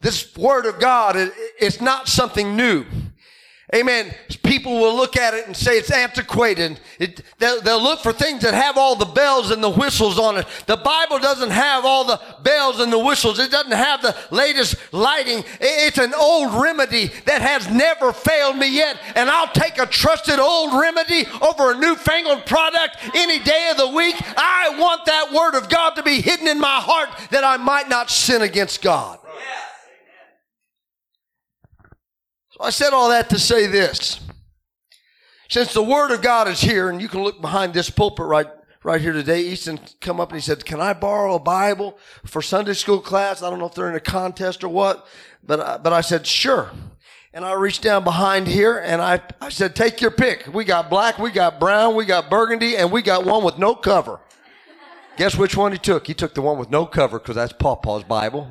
This 0.00 0.36
word 0.36 0.66
of 0.66 0.80
God, 0.80 1.16
it's 1.16 1.80
not 1.80 2.08
something 2.08 2.56
new. 2.56 2.84
Amen. 3.74 4.14
People 4.44 4.78
will 4.78 4.94
look 4.94 5.16
at 5.16 5.34
it 5.34 5.46
and 5.46 5.56
say 5.56 5.78
it's 5.78 5.90
antiquated. 5.90 6.78
It, 7.00 7.22
they'll, 7.38 7.60
they'll, 7.60 7.82
look 7.82 8.00
for 8.00 8.12
things 8.12 8.42
that 8.42 8.54
have 8.54 8.78
all 8.78 8.94
the 8.94 9.04
bells 9.04 9.50
and 9.50 9.62
the 9.62 9.70
whistles 9.70 10.16
on 10.16 10.38
it. 10.38 10.46
The 10.66 10.76
Bible 10.76 11.18
doesn't 11.18 11.50
have 11.50 11.84
all 11.84 12.04
the 12.04 12.20
bells 12.44 12.78
and 12.78 12.92
the 12.92 12.98
whistles. 12.98 13.40
It 13.40 13.50
doesn't 13.50 13.72
have 13.72 14.00
the 14.00 14.16
latest 14.30 14.76
lighting. 14.92 15.42
It's 15.60 15.98
an 15.98 16.14
old 16.14 16.54
remedy 16.54 17.10
that 17.26 17.42
has 17.42 17.68
never 17.68 18.12
failed 18.12 18.58
me 18.58 18.72
yet. 18.72 18.96
And 19.16 19.28
I'll 19.28 19.52
take 19.52 19.78
a 19.78 19.86
trusted 19.86 20.38
old 20.38 20.80
remedy 20.80 21.26
over 21.42 21.72
a 21.72 21.78
newfangled 21.78 22.46
product 22.46 22.96
any 23.14 23.40
day 23.40 23.70
of 23.72 23.76
the 23.76 23.88
week. 23.88 24.14
I 24.36 24.76
want 24.78 25.04
that 25.06 25.32
word 25.32 25.58
of 25.58 25.68
God 25.68 25.96
to 25.96 26.04
be 26.04 26.20
hidden 26.20 26.46
in 26.46 26.60
my 26.60 26.80
heart 26.80 27.08
that 27.30 27.42
I 27.42 27.56
might 27.56 27.88
not 27.88 28.08
sin 28.08 28.42
against 28.42 28.82
God. 28.82 29.18
So 29.22 29.63
I 32.64 32.70
said 32.70 32.92
all 32.92 33.10
that 33.10 33.28
to 33.30 33.38
say 33.38 33.66
this. 33.66 34.20
Since 35.50 35.74
the 35.74 35.82
Word 35.82 36.10
of 36.10 36.22
God 36.22 36.48
is 36.48 36.60
here, 36.60 36.88
and 36.88 37.00
you 37.00 37.08
can 37.08 37.22
look 37.22 37.40
behind 37.40 37.74
this 37.74 37.90
pulpit 37.90 38.24
right, 38.24 38.46
right 38.82 39.00
here 39.00 39.12
today, 39.12 39.42
Easton 39.42 39.78
come 40.00 40.18
up 40.18 40.30
and 40.30 40.40
he 40.40 40.44
said, 40.44 40.64
can 40.64 40.80
I 40.80 40.94
borrow 40.94 41.34
a 41.34 41.38
Bible 41.38 41.98
for 42.24 42.40
Sunday 42.40 42.72
school 42.72 43.00
class? 43.00 43.42
I 43.42 43.50
don't 43.50 43.58
know 43.58 43.66
if 43.66 43.74
they're 43.74 43.90
in 43.90 43.94
a 43.94 44.00
contest 44.00 44.64
or 44.64 44.70
what, 44.70 45.06
but, 45.46 45.60
I, 45.60 45.76
but 45.76 45.92
I 45.92 46.00
said, 46.00 46.26
sure. 46.26 46.70
And 47.34 47.44
I 47.44 47.52
reached 47.52 47.82
down 47.82 48.02
behind 48.02 48.46
here 48.46 48.78
and 48.78 49.02
I, 49.02 49.20
I 49.40 49.50
said, 49.50 49.76
take 49.76 50.00
your 50.00 50.10
pick. 50.10 50.46
We 50.52 50.64
got 50.64 50.88
black, 50.88 51.18
we 51.18 51.30
got 51.30 51.60
brown, 51.60 51.94
we 51.94 52.06
got 52.06 52.30
burgundy, 52.30 52.76
and 52.76 52.90
we 52.90 53.02
got 53.02 53.26
one 53.26 53.44
with 53.44 53.58
no 53.58 53.74
cover. 53.74 54.20
Guess 55.18 55.36
which 55.36 55.56
one 55.56 55.72
he 55.72 55.78
took? 55.78 56.06
He 56.06 56.14
took 56.14 56.34
the 56.34 56.42
one 56.42 56.58
with 56.58 56.70
no 56.70 56.86
cover 56.86 57.18
because 57.18 57.36
that's 57.36 57.52
Pawpaw's 57.52 58.04
Bible. 58.04 58.48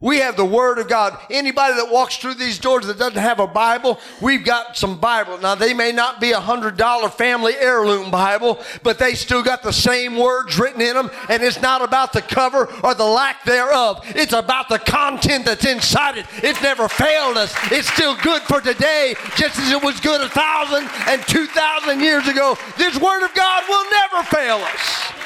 We 0.00 0.18
have 0.18 0.36
the 0.36 0.44
Word 0.44 0.78
of 0.78 0.88
God. 0.88 1.18
Anybody 1.28 1.74
that 1.74 1.90
walks 1.90 2.18
through 2.18 2.34
these 2.34 2.60
doors 2.60 2.86
that 2.86 2.98
doesn't 2.98 3.18
have 3.20 3.40
a 3.40 3.48
Bible, 3.48 3.98
we've 4.20 4.44
got 4.44 4.76
some 4.76 5.00
Bible. 5.00 5.38
Now, 5.38 5.56
they 5.56 5.74
may 5.74 5.90
not 5.90 6.20
be 6.20 6.30
a 6.30 6.38
hundred 6.38 6.76
dollar 6.76 7.08
family 7.08 7.54
heirloom 7.56 8.08
Bible, 8.08 8.62
but 8.84 9.00
they 9.00 9.14
still 9.14 9.42
got 9.42 9.64
the 9.64 9.72
same 9.72 10.16
words 10.16 10.56
written 10.56 10.80
in 10.80 10.94
them. 10.94 11.10
And 11.28 11.42
it's 11.42 11.60
not 11.60 11.82
about 11.82 12.12
the 12.12 12.22
cover 12.22 12.72
or 12.84 12.94
the 12.94 13.04
lack 13.04 13.42
thereof. 13.42 14.00
It's 14.14 14.32
about 14.32 14.68
the 14.68 14.78
content 14.78 15.46
that's 15.46 15.66
inside 15.66 16.16
it. 16.16 16.26
It's 16.44 16.62
never 16.62 16.88
failed 16.88 17.36
us. 17.36 17.52
It's 17.72 17.92
still 17.92 18.16
good 18.18 18.42
for 18.42 18.60
today, 18.60 19.16
just 19.36 19.58
as 19.58 19.72
it 19.72 19.82
was 19.82 19.98
good 19.98 20.20
a 20.20 20.28
thousand 20.28 20.88
and 21.08 21.22
two 21.22 21.46
thousand 21.46 22.00
years 22.00 22.28
ago. 22.28 22.56
This 22.76 22.96
Word 23.00 23.24
of 23.24 23.34
God 23.34 23.64
will 23.68 23.84
never 23.90 24.22
fail 24.28 24.58
us. 24.58 25.17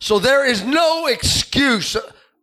So 0.00 0.18
there 0.18 0.46
is 0.46 0.64
no 0.64 1.06
excuse 1.06 1.96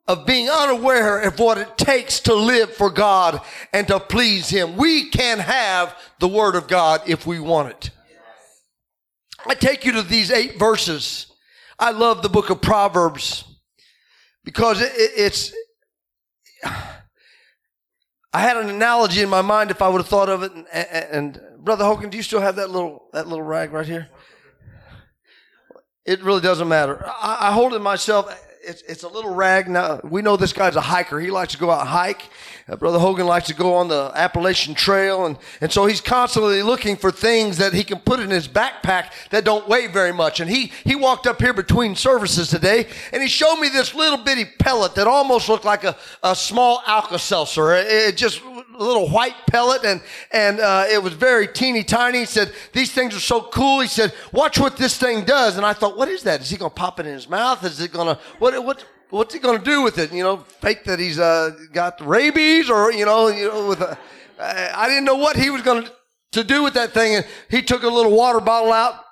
of 0.08 0.26
being 0.26 0.50
unaware 0.50 1.22
of 1.22 1.40
what 1.40 1.58
it 1.58 1.78
takes 1.78 2.20
to 2.22 2.36
live 2.36 2.74
for 2.74 2.90
God 2.90 3.42
and 3.74 3.88
to 3.88 4.00
please 4.00 4.50
Him. 4.50 4.76
We 4.76 5.10
can 5.10 5.40
have 5.40 5.98
the 6.20 6.28
Word 6.28 6.56
of 6.56 6.68
God 6.68 7.02
if 7.08 7.26
we 7.26 7.40
want 7.40 7.70
it. 7.70 7.90
I 9.48 9.54
take 9.54 9.86
you 9.86 9.94
to 9.94 10.02
these 10.02 10.32
eight 10.32 10.60
verses. 10.60 11.28
I 11.80 11.92
love 11.92 12.22
the 12.22 12.30
book 12.30 12.50
of 12.50 12.62
Proverbs 12.62 13.44
because 14.44 14.82
it, 14.82 14.92
it, 14.96 15.12
it's. 15.18 15.54
I 18.34 18.40
had 18.42 18.58
an 18.58 18.70
analogy 18.70 19.22
in 19.22 19.30
my 19.30 19.42
mind 19.42 19.72
if 19.72 19.82
I 19.82 19.88
would 19.88 20.00
have 20.00 20.08
thought 20.08 20.30
of 20.30 20.44
it. 20.44 20.52
And, 20.52 20.68
and, 20.74 21.38
and 21.38 21.64
Brother 21.64 21.86
Hogan, 21.86 22.10
do 22.10 22.18
you 22.18 22.24
still 22.24 22.42
have 22.42 22.58
that 22.58 22.70
little 22.70 23.08
that 23.14 23.28
little 23.28 23.44
rag 23.44 23.72
right 23.72 23.86
here? 23.86 24.10
It 26.06 26.22
really 26.24 26.42
doesn't 26.42 26.68
matter. 26.68 27.04
I, 27.06 27.50
I 27.50 27.52
hold 27.52 27.74
it 27.74 27.80
myself. 27.80 28.42
It's, 28.68 28.82
it's 28.84 29.04
a 29.04 29.08
little 29.08 29.34
rag. 29.34 29.68
Now, 29.68 30.00
we 30.04 30.22
know 30.22 30.38
this 30.38 30.54
guy's 30.54 30.76
a 30.76 30.82
hiker. 30.82 31.20
He 31.20 31.30
likes 31.30 31.54
to 31.54 31.60
go 31.60 31.70
out 31.70 31.82
and 31.82 31.90
hike. 31.90 32.30
Uh, 32.68 32.76
Brother 32.76 32.98
Hogan 32.98 33.28
likes 33.28 33.48
to 33.48 33.54
go 33.54 33.76
on 33.76 33.88
the 33.88 34.12
Appalachian 34.16 34.74
Trail. 34.74 35.28
And, 35.28 35.38
and 35.62 35.72
so 35.72 35.86
he's 35.86 36.02
constantly 36.02 36.64
looking 36.64 36.96
for 36.96 37.12
things 37.12 37.58
that 37.58 37.74
he 37.74 37.84
can 37.84 38.00
put 38.00 38.20
in 38.20 38.32
his 38.32 38.48
backpack 38.48 39.12
that 39.30 39.46
don't 39.46 39.68
weigh 39.68 39.86
very 39.86 40.12
much. 40.12 40.40
And 40.40 40.50
he, 40.50 40.72
he 40.84 40.96
walked 40.96 41.28
up 41.28 41.40
here 41.40 41.54
between 41.54 41.96
services 41.96 42.50
today 42.50 42.88
and 43.12 43.22
he 43.22 43.28
showed 43.28 43.58
me 43.58 43.70
this 43.70 43.94
little 43.94 44.18
bitty 44.18 44.46
pellet 44.46 44.96
that 44.96 45.08
almost 45.08 45.48
looked 45.48 45.66
like 45.66 45.84
a, 45.84 45.96
a 46.24 46.36
small 46.36 46.82
Alka-Seltzer. 46.88 47.76
It, 47.76 47.88
it 47.88 48.18
just 48.18 48.42
little 48.84 49.10
white 49.10 49.36
pellet 49.48 49.84
and, 49.86 50.02
and 50.32 50.60
uh, 50.60 50.86
it 50.92 51.02
was 51.02 51.14
very 51.14 51.48
teeny 51.48 51.84
tiny. 51.84 52.20
He 52.20 52.26
said, 52.26 52.54
these 52.74 52.92
things 52.92 53.16
are 53.16 53.20
so 53.20 53.42
cool. 53.42 53.80
He 53.80 53.88
said, 53.88 54.14
watch 54.32 54.60
what 54.60 54.78
this 54.78 54.98
thing 54.98 55.24
does. 55.26 55.58
And 55.58 55.66
I 55.66 55.74
thought, 55.74 55.98
what 55.98 56.08
is 56.08 56.24
that? 56.24 56.42
Is 56.42 56.50
he 56.50 56.58
going 56.58 56.72
to 56.72 56.76
pop 56.76 57.00
it 57.00 57.06
in 57.06 57.14
his 57.14 57.30
mouth? 57.30 57.64
Is 57.64 57.80
it 57.80 57.92
going 57.94 58.16
to, 58.16 58.22
what, 58.40 58.64
what, 58.64 58.86
what's 59.10 59.34
he 59.34 59.40
going 59.40 59.58
to 59.58 59.64
do 59.64 59.82
with 59.82 59.98
it? 59.98 60.12
You 60.12 60.24
know, 60.24 60.38
fake 60.38 60.84
that 60.86 61.00
he's 61.00 61.20
uh, 61.20 61.52
got 61.72 62.06
rabies 62.06 62.70
or, 62.70 62.92
you 62.92 63.06
know, 63.06 63.28
you 63.28 63.48
know, 63.48 63.68
with 63.70 63.82
a, 63.82 63.98
I 64.40 64.88
didn't 64.88 65.06
know 65.06 65.16
what 65.16 65.38
he 65.38 65.50
was 65.50 65.62
going 65.62 65.86
to, 65.86 65.92
to 66.34 66.44
do 66.44 66.64
with 66.64 66.74
that 66.74 66.94
thing. 66.94 67.16
And 67.16 67.26
he 67.50 67.62
took 67.62 67.84
a 67.84 67.88
little 67.88 68.12
water 68.12 68.42
bottle 68.42 68.74
out, 68.74 69.05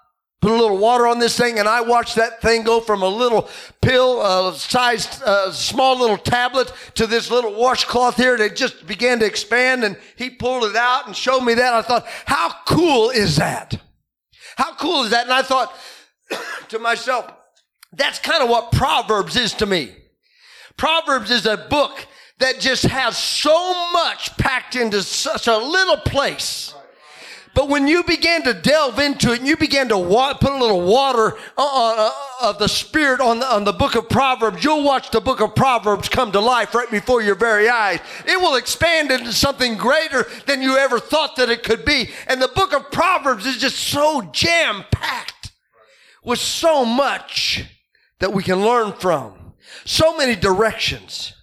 put 0.44 0.52
a 0.52 0.62
little 0.62 0.78
water 0.78 1.08
on 1.08 1.20
this 1.20 1.38
thing, 1.38 1.58
and 1.58 1.70
I 1.70 1.80
watched 1.80 2.18
that 2.18 2.42
thing 2.42 2.64
go 2.64 2.82
from 2.82 3.02
a 3.02 3.08
little 3.08 3.48
pill 3.82 4.20
uh, 4.20 4.52
sized, 4.52 5.24
uh, 5.24 5.54
small 5.54 5.98
little 5.98 6.18
tablet 6.18 6.74
to 6.96 7.08
this 7.08 7.32
little 7.32 7.54
washcloth 7.54 8.18
here. 8.18 8.34
And 8.34 8.44
it 8.44 8.58
just 8.58 8.86
began 8.86 9.20
to 9.20 9.26
expand, 9.26 9.86
and 9.86 9.98
he 10.18 10.30
pulled 10.30 10.66
it 10.66 10.76
out 10.76 11.08
and 11.08 11.16
showed 11.16 11.42
me 11.46 11.54
that. 11.54 11.74
I 11.74 11.82
thought, 11.82 12.06
how 12.26 12.54
cool 12.68 13.10
is 13.10 13.38
that? 13.38 13.80
How 14.58 14.76
cool 14.76 15.04
is 15.04 15.12
that? 15.12 15.24
And 15.24 15.34
I 15.34 15.44
thought 15.44 15.74
to 16.68 16.78
myself, 16.78 17.32
that's 17.94 18.20
kind 18.20 18.44
of 18.44 18.50
what 18.50 18.74
Proverbs 18.74 19.38
is 19.38 19.54
to 19.54 19.66
me. 19.66 19.96
Proverbs 20.76 21.32
is 21.32 21.46
a 21.46 21.56
book 21.56 22.06
that 22.40 22.60
just 22.60 22.84
has 22.84 23.18
so 23.18 23.94
much 23.94 24.36
packed 24.36 24.76
into 24.76 25.04
such 25.04 25.48
a 25.48 25.58
little 25.58 25.98
place. 25.98 26.74
But 27.54 27.70
when 27.70 27.88
you 27.88 28.04
began 28.04 28.42
to 28.44 28.54
delve 28.54 28.98
into 28.98 29.32
it 29.32 29.40
and 29.40 29.48
you 29.48 29.56
began 29.56 29.88
to 29.90 29.98
wa- 29.98 30.34
put 30.34 30.52
a 30.52 30.58
little 30.58 30.82
water 30.82 31.38
on, 31.56 31.96
uh, 32.00 32.12
of 32.42 32.58
the 32.58 32.68
Spirit 32.68 33.22
on 33.22 33.40
the, 33.40 33.46
on 33.46 33.64
the 33.64 33.72
book 33.72 33.96
of 33.96 34.10
Proverbs, 34.10 34.64
you'll 34.64 34.84
watch 34.84 35.12
the 35.12 35.22
book 35.22 35.40
of 35.40 35.54
Proverbs 35.54 36.10
come 36.10 36.32
to 36.32 36.40
life 36.40 36.74
right 36.74 36.90
before 36.90 37.22
your 37.22 37.36
very 37.36 37.70
eyes. 37.70 38.00
It 38.26 38.40
will 38.40 38.56
expand 38.56 39.12
into 39.12 39.32
something 39.32 39.78
greater 39.78 40.26
than 40.48 40.64
you 40.64 40.78
ever 40.78 41.00
thought 41.00 41.36
that 41.36 41.50
it 41.50 41.62
could 41.62 41.86
be. 41.86 42.10
And 42.28 42.42
the 42.42 42.48
book 42.48 42.74
of 42.74 42.92
Proverbs 42.92 43.46
is 43.46 43.58
just 43.58 43.78
so 43.78 44.24
jam 44.32 44.84
packed 44.92 45.52
with 46.24 46.40
so 46.40 46.84
much 46.84 47.66
that 48.20 48.34
we 48.34 48.42
can 48.42 48.62
learn 48.62 48.94
from. 48.94 49.54
So 49.86 50.18
many 50.18 50.36
directions. 50.36 51.34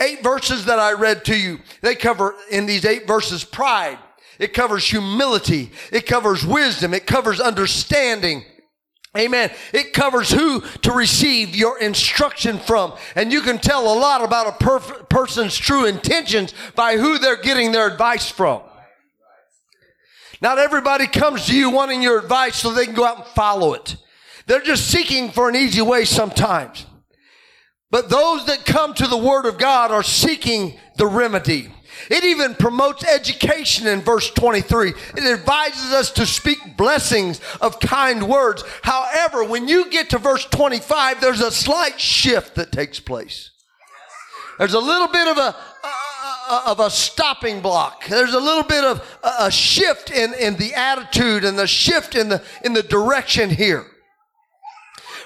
Eight 0.00 0.24
verses 0.24 0.64
that 0.64 0.80
I 0.80 0.92
read 0.92 1.24
to 1.26 1.36
you, 1.36 1.60
they 1.82 1.94
cover 1.94 2.34
in 2.50 2.66
these 2.66 2.84
eight 2.84 3.06
verses 3.06 3.44
pride 3.44 3.98
it 4.38 4.52
covers 4.52 4.86
humility. 4.86 5.70
It 5.92 6.06
covers 6.06 6.46
wisdom. 6.46 6.94
It 6.94 7.06
covers 7.06 7.40
understanding. 7.40 8.44
Amen. 9.16 9.50
It 9.72 9.92
covers 9.92 10.30
who 10.30 10.60
to 10.82 10.92
receive 10.92 11.56
your 11.56 11.78
instruction 11.78 12.58
from. 12.58 12.94
And 13.16 13.32
you 13.32 13.40
can 13.40 13.58
tell 13.58 13.92
a 13.92 13.98
lot 13.98 14.22
about 14.22 14.62
a 14.62 15.04
person's 15.04 15.56
true 15.56 15.86
intentions 15.86 16.54
by 16.74 16.96
who 16.96 17.18
they're 17.18 17.40
getting 17.40 17.72
their 17.72 17.86
advice 17.86 18.30
from. 18.30 18.62
Not 20.40 20.58
everybody 20.58 21.08
comes 21.08 21.46
to 21.46 21.56
you 21.56 21.70
wanting 21.70 22.00
your 22.00 22.18
advice 22.20 22.56
so 22.56 22.70
they 22.70 22.84
can 22.84 22.94
go 22.94 23.04
out 23.04 23.16
and 23.16 23.26
follow 23.26 23.74
it. 23.74 23.96
They're 24.46 24.60
just 24.60 24.88
seeking 24.88 25.30
for 25.30 25.48
an 25.48 25.56
easy 25.56 25.82
way 25.82 26.04
sometimes. 26.04 26.86
But 27.90 28.10
those 28.10 28.46
that 28.46 28.64
come 28.64 28.94
to 28.94 29.06
the 29.06 29.16
Word 29.16 29.46
of 29.46 29.58
God 29.58 29.90
are 29.90 30.02
seeking 30.02 30.78
the 30.96 31.06
remedy. 31.06 31.72
It 32.10 32.24
even 32.24 32.54
promotes 32.54 33.04
education 33.04 33.86
in 33.86 34.00
verse 34.00 34.30
23. 34.30 34.90
It 35.16 35.24
advises 35.24 35.92
us 35.92 36.10
to 36.12 36.26
speak 36.26 36.76
blessings 36.76 37.40
of 37.60 37.80
kind 37.80 38.28
words. 38.28 38.64
However, 38.82 39.44
when 39.44 39.68
you 39.68 39.90
get 39.90 40.10
to 40.10 40.18
verse 40.18 40.44
25, 40.46 41.20
there's 41.20 41.40
a 41.40 41.50
slight 41.50 42.00
shift 42.00 42.54
that 42.54 42.72
takes 42.72 43.00
place. 43.00 43.50
There's 44.58 44.74
a 44.74 44.80
little 44.80 45.08
bit 45.08 45.28
of 45.28 45.38
a, 45.38 45.56
of 46.66 46.80
a 46.80 46.90
stopping 46.90 47.60
block. 47.60 48.06
There's 48.06 48.34
a 48.34 48.40
little 48.40 48.64
bit 48.64 48.84
of 48.84 49.18
a 49.22 49.50
shift 49.50 50.10
in, 50.10 50.34
in 50.34 50.56
the 50.56 50.74
attitude 50.74 51.44
and 51.44 51.58
the 51.58 51.66
shift 51.66 52.14
in 52.14 52.28
the, 52.28 52.42
in 52.64 52.72
the 52.72 52.82
direction 52.82 53.50
here. 53.50 53.86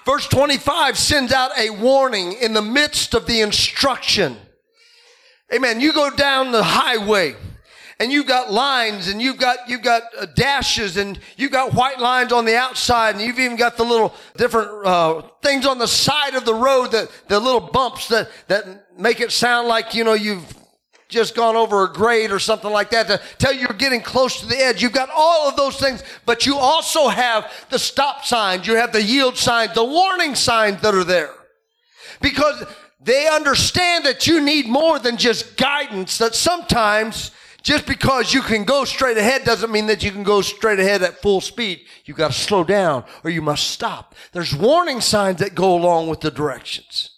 Verse 0.05 0.26
25 0.26 0.99
sends 0.99 1.33
out 1.33 1.57
a 1.57 1.71
warning 1.71 2.33
in 2.33 2.55
the 2.55 2.62
midst 2.62 3.14
of 3.14 3.26
the 3.26 3.41
instruction. 3.41 4.37
Amen. 5.53 5.81
You 5.81 5.93
go 5.93 6.09
down 6.09 6.51
the 6.51 6.63
highway 6.63 7.37
and 8.01 8.11
you've 8.11 8.27
got 8.27 8.51
lines 8.51 9.09
and 9.09 9.21
you've 9.21 9.37
got 9.37 9.69
you've 9.69 9.83
got 9.83 10.03
uh, 10.19 10.27
dashes 10.35 10.97
and 10.97 11.19
you've 11.37 11.53
got 11.53 11.75
white 11.75 12.01
lines 12.01 12.33
on 12.33 12.47
the 12.47 12.57
outside 12.57 13.15
and 13.15 13.23
you've 13.23 13.39
even 13.39 13.57
got 13.57 13.77
the 13.77 13.85
little 13.85 14.15
different 14.37 14.87
uh, 14.87 15.23
things 15.43 15.67
on 15.67 15.79
the 15.79 15.87
side 15.87 16.35
of 16.35 16.47
the 16.47 16.55
road 16.55 16.93
that 16.93 17.11
the 17.29 17.39
little 17.39 17.61
bumps 17.61 18.09
that 18.09 18.31
that 18.49 18.99
make 18.99 19.21
it 19.21 19.31
sound 19.31 19.69
like 19.69 19.95
you 19.95 20.05
know 20.05 20.15
you've 20.15 20.55
just 21.09 21.35
gone 21.35 21.55
over 21.55 21.85
a 21.85 21.93
grade 21.93 22.33
or 22.33 22.39
something 22.39 22.71
like 22.73 22.91
that 22.91 23.07
to 23.07 23.21
tell 23.37 23.53
you 23.53 23.61
you're 23.61 23.77
getting 23.77 24.01
close 24.01 24.41
to 24.41 24.47
the 24.47 24.57
edge. 24.57 24.83
You've 24.83 24.93
got 24.93 25.11
all 25.15 25.47
of 25.47 25.57
those 25.57 25.77
things, 25.77 26.03
but 26.25 26.47
you 26.47 26.57
also 26.57 27.09
have 27.09 27.53
the 27.69 27.79
stop 27.79 28.25
signs, 28.25 28.67
you 28.67 28.77
have 28.77 28.93
the 28.93 29.03
yield 29.03 29.37
signs, 29.37 29.75
the 29.75 29.85
warning 29.85 30.35
signs 30.35 30.81
that 30.81 30.95
are 30.95 31.05
there. 31.05 31.35
Because 32.23 32.65
they 33.05 33.29
understand 33.29 34.05
that 34.05 34.27
you 34.27 34.41
need 34.41 34.67
more 34.67 34.99
than 34.99 35.17
just 35.17 35.57
guidance, 35.57 36.19
that 36.19 36.35
sometimes 36.35 37.33
just 37.63 37.87
because 37.87 38.35
you 38.35 38.43
can 38.43 38.65
go 38.65 38.85
straight 38.85 39.17
ahead 39.17 39.45
doesn't 39.45 39.71
mean 39.71 39.87
that 39.87 40.03
you 40.03 40.11
can 40.11 40.25
go 40.25 40.43
straight 40.43 40.81
ahead 40.81 41.03
at 41.03 41.23
full 41.23 41.41
speed. 41.41 41.83
You've 42.05 42.17
got 42.17 42.33
to 42.33 42.39
slow 42.39 42.65
down 42.65 43.05
or 43.23 43.31
you 43.31 43.41
must 43.43 43.69
stop. 43.71 44.15
There's 44.33 44.55
warning 44.55 45.01
signs 45.01 45.39
that 45.39 45.55
go 45.55 45.77
along 45.77 46.09
with 46.09 46.21
the 46.21 46.31
directions. 46.31 47.12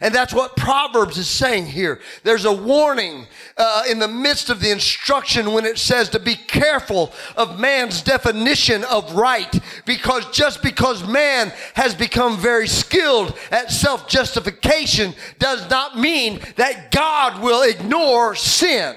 And 0.00 0.14
that's 0.14 0.34
what 0.34 0.56
Proverbs 0.56 1.18
is 1.18 1.28
saying 1.28 1.66
here. 1.66 2.00
There's 2.22 2.44
a 2.44 2.52
warning 2.52 3.26
uh, 3.56 3.84
in 3.88 3.98
the 3.98 4.08
midst 4.08 4.50
of 4.50 4.60
the 4.60 4.70
instruction 4.70 5.52
when 5.52 5.64
it 5.64 5.78
says 5.78 6.08
to 6.10 6.18
be 6.18 6.34
careful 6.34 7.12
of 7.36 7.58
man's 7.58 8.02
definition 8.02 8.84
of 8.84 9.14
right, 9.14 9.58
because 9.84 10.30
just 10.30 10.62
because 10.62 11.06
man 11.06 11.52
has 11.74 11.94
become 11.94 12.38
very 12.38 12.68
skilled 12.68 13.36
at 13.50 13.70
self 13.70 14.08
justification 14.08 15.14
does 15.38 15.68
not 15.70 15.98
mean 15.98 16.40
that 16.56 16.90
God 16.90 17.42
will 17.42 17.62
ignore 17.62 18.34
sin. 18.34 18.96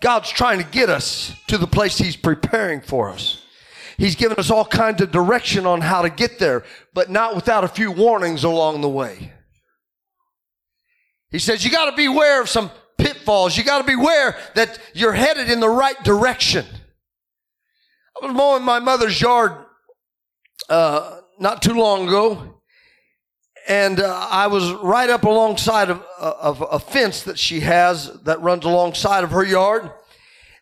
God's 0.00 0.30
trying 0.30 0.58
to 0.58 0.64
get 0.64 0.88
us 0.88 1.34
to 1.48 1.58
the 1.58 1.66
place 1.66 1.98
He's 1.98 2.16
preparing 2.16 2.80
for 2.80 3.10
us. 3.10 3.39
He's 4.00 4.16
given 4.16 4.38
us 4.38 4.50
all 4.50 4.64
kinds 4.64 5.02
of 5.02 5.12
direction 5.12 5.66
on 5.66 5.82
how 5.82 6.00
to 6.00 6.08
get 6.08 6.38
there, 6.38 6.64
but 6.94 7.10
not 7.10 7.34
without 7.34 7.64
a 7.64 7.68
few 7.68 7.92
warnings 7.92 8.44
along 8.44 8.80
the 8.80 8.88
way. 8.88 9.34
He 11.30 11.38
says 11.38 11.66
you 11.66 11.70
got 11.70 11.90
to 11.90 11.94
beware 11.94 12.40
of 12.40 12.48
some 12.48 12.70
pitfalls. 12.96 13.58
You 13.58 13.62
got 13.62 13.76
to 13.76 13.84
beware 13.84 14.38
that 14.54 14.78
you're 14.94 15.12
headed 15.12 15.50
in 15.50 15.60
the 15.60 15.68
right 15.68 16.02
direction. 16.02 16.64
I 18.16 18.24
was 18.26 18.34
mowing 18.34 18.62
my 18.62 18.78
mother's 18.78 19.20
yard 19.20 19.66
uh, 20.70 21.20
not 21.38 21.60
too 21.60 21.74
long 21.74 22.08
ago, 22.08 22.62
and 23.68 24.00
uh, 24.00 24.28
I 24.30 24.46
was 24.46 24.72
right 24.82 25.10
up 25.10 25.24
alongside 25.24 25.90
of, 25.90 26.02
uh, 26.18 26.32
of 26.40 26.64
a 26.72 26.78
fence 26.78 27.24
that 27.24 27.38
she 27.38 27.60
has 27.60 28.10
that 28.22 28.40
runs 28.40 28.64
alongside 28.64 29.24
of 29.24 29.32
her 29.32 29.44
yard, 29.44 29.90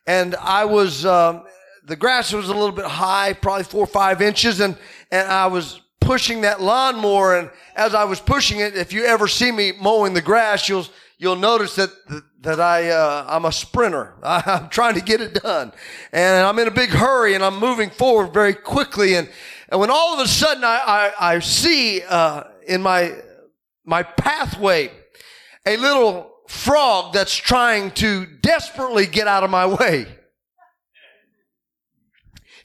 and 0.09 0.35
I 0.35 0.64
was 0.64 1.07
um, 1.07 1.45
the 1.88 1.97
grass 1.97 2.33
was 2.33 2.49
a 2.49 2.54
little 2.54 2.73
bit 2.73 2.85
high, 2.85 3.33
probably 3.33 3.64
four 3.64 3.83
or 3.83 3.87
five 3.87 4.23
inches, 4.23 4.61
and 4.61 4.76
and 5.11 5.26
I 5.28 5.47
was 5.47 5.80
pushing 6.00 6.42
that 6.42 6.61
lawnmower, 6.61 7.39
and 7.39 7.50
as 7.75 7.95
I 7.95 8.04
was 8.04 8.21
pushing 8.21 8.60
it, 8.60 8.76
if 8.76 8.93
you 8.93 9.04
ever 9.04 9.26
see 9.26 9.50
me 9.50 9.73
mowing 9.73 10.15
the 10.15 10.23
grass, 10.23 10.69
you'll 10.69 10.86
you'll 11.19 11.36
notice 11.36 11.75
that 11.76 11.91
that 12.43 12.60
I 12.60 12.91
uh, 12.91 13.26
I'm 13.28 13.45
a 13.45 13.52
sprinter. 13.52 14.15
I'm 14.23 14.69
trying 14.69 14.95
to 14.95 15.02
get 15.02 15.21
it 15.21 15.34
done, 15.34 15.73
and 16.12 16.47
I'm 16.47 16.58
in 16.58 16.69
a 16.69 16.73
big 16.73 16.91
hurry, 16.91 17.34
and 17.34 17.43
I'm 17.43 17.58
moving 17.58 17.91
forward 17.91 18.32
very 18.32 18.54
quickly, 18.54 19.15
and 19.15 19.28
and 19.69 19.80
when 19.80 19.91
all 19.91 20.15
of 20.15 20.21
a 20.21 20.28
sudden 20.28 20.62
I 20.62 21.12
I, 21.19 21.34
I 21.34 21.39
see. 21.41 22.02
Uh, 22.02 22.45
in 22.69 22.82
my, 22.82 23.15
my 23.84 24.02
pathway 24.02 24.91
a 25.67 25.76
little 25.76 26.30
frog 26.47 27.12
that's 27.12 27.34
trying 27.34 27.91
to 27.93 28.26
desperately 28.26 29.06
get 29.06 29.26
out 29.26 29.43
of 29.43 29.50
my 29.50 29.67
way. 29.80 30.06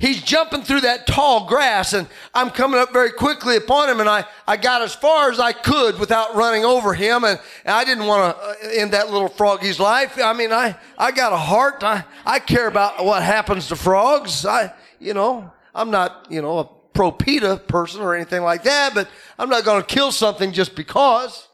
He's 0.04 0.22
jumping 0.22 0.64
through 0.64 0.82
that 0.82 1.08
tall 1.08 1.48
grass 1.48 1.94
and 1.94 2.10
I'm 2.34 2.50
coming 2.50 2.78
up 2.78 2.92
very 2.92 3.14
quickly 3.14 3.56
upon 3.56 3.90
him 3.90 4.02
and 4.02 4.10
I, 4.10 4.26
I 4.46 4.58
got 4.58 4.82
as 4.82 4.94
far 4.94 5.32
as 5.32 5.40
I 5.40 5.54
could 5.54 5.98
without 5.98 6.36
running 6.36 6.66
over 6.66 6.94
him 6.94 7.24
and, 7.24 7.40
and 7.64 7.74
I 7.74 7.86
didn't 7.86 8.06
want 8.06 8.36
to 8.36 8.44
uh, 8.44 8.56
end 8.70 8.92
that 8.92 9.10
little 9.10 9.30
froggy's 9.30 9.80
life. 9.80 10.20
I 10.22 10.34
mean, 10.34 10.52
I, 10.52 10.76
I 10.98 11.12
got 11.12 11.32
a 11.32 11.38
heart. 11.38 11.86
I, 11.86 12.04
I 12.26 12.40
care 12.40 12.68
about 12.68 13.06
what 13.06 13.24
happens 13.24 13.70
to 13.70 13.78
frogs. 13.78 14.46
I, 14.46 14.74
you 15.00 15.14
know, 15.14 15.50
I'm 15.74 15.90
not, 15.90 16.28
you 16.30 16.42
know, 16.42 16.58
a 16.60 16.66
pro 16.92 17.10
PETA 17.10 17.62
person 17.70 18.02
or 18.02 18.14
anything 18.14 18.44
like 18.44 18.64
that, 18.64 18.94
but 18.94 19.08
I'm 19.40 19.48
not 19.48 19.64
going 19.64 19.82
to 19.82 19.88
kill 19.88 20.12
something 20.12 20.52
just 20.52 20.76
because. 20.76 21.48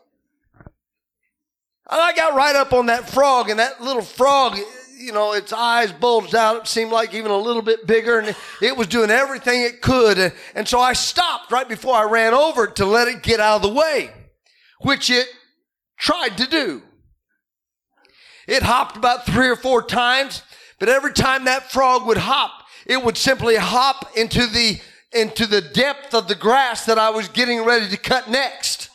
And 0.65 2.01
I 2.01 2.13
got 2.15 2.33
right 2.33 2.55
up 2.55 2.73
on 2.73 2.87
that 2.87 3.07
frog, 3.07 3.51
and 3.51 3.59
that 3.59 3.79
little 3.79 4.01
frog, 4.01 4.57
you 4.99 5.13
know, 5.13 5.31
its 5.31 5.53
eyes 5.53 5.93
bulged 5.93 6.35
out. 6.35 6.63
It 6.63 6.67
seemed 6.67 6.91
like 6.91 7.13
even 7.13 7.31
a 7.31 7.37
little 7.37 7.61
bit 7.61 7.87
bigger, 7.87 8.19
and 8.19 8.35
it 8.61 8.75
was 8.75 8.87
doing 8.87 9.09
everything 9.09 9.61
it 9.61 9.81
could. 9.81 10.33
And, 10.53 10.67
so 10.67 10.79
I 10.79 10.93
stopped 10.93 11.51
right 11.51 11.67
before 11.67 11.95
I 11.95 12.03
ran 12.03 12.33
over 12.33 12.67
to 12.67 12.85
let 12.85 13.07
it 13.07 13.23
get 13.23 13.39
out 13.39 13.57
of 13.57 13.61
the 13.61 13.73
way, 13.73 14.11
which 14.81 15.09
it 15.09 15.27
tried 15.97 16.37
to 16.37 16.47
do. 16.47 16.83
It 18.47 18.61
hopped 18.61 18.97
about 18.97 19.25
three 19.25 19.47
or 19.47 19.55
four 19.55 19.81
times, 19.83 20.43
but 20.79 20.89
every 20.89 21.13
time 21.13 21.45
that 21.45 21.71
frog 21.71 22.05
would 22.05 22.17
hop, 22.17 22.63
it 22.85 23.03
would 23.03 23.17
simply 23.17 23.55
hop 23.55 24.17
into 24.17 24.45
the 24.47 24.81
into 25.11 25.47
the 25.47 25.61
depth 25.61 26.13
of 26.13 26.27
the 26.27 26.35
grass 26.35 26.85
that 26.85 26.99
I 26.99 27.09
was 27.09 27.27
getting 27.29 27.63
ready 27.65 27.89
to 27.89 27.97
cut 27.97 28.29
next. 28.29 28.89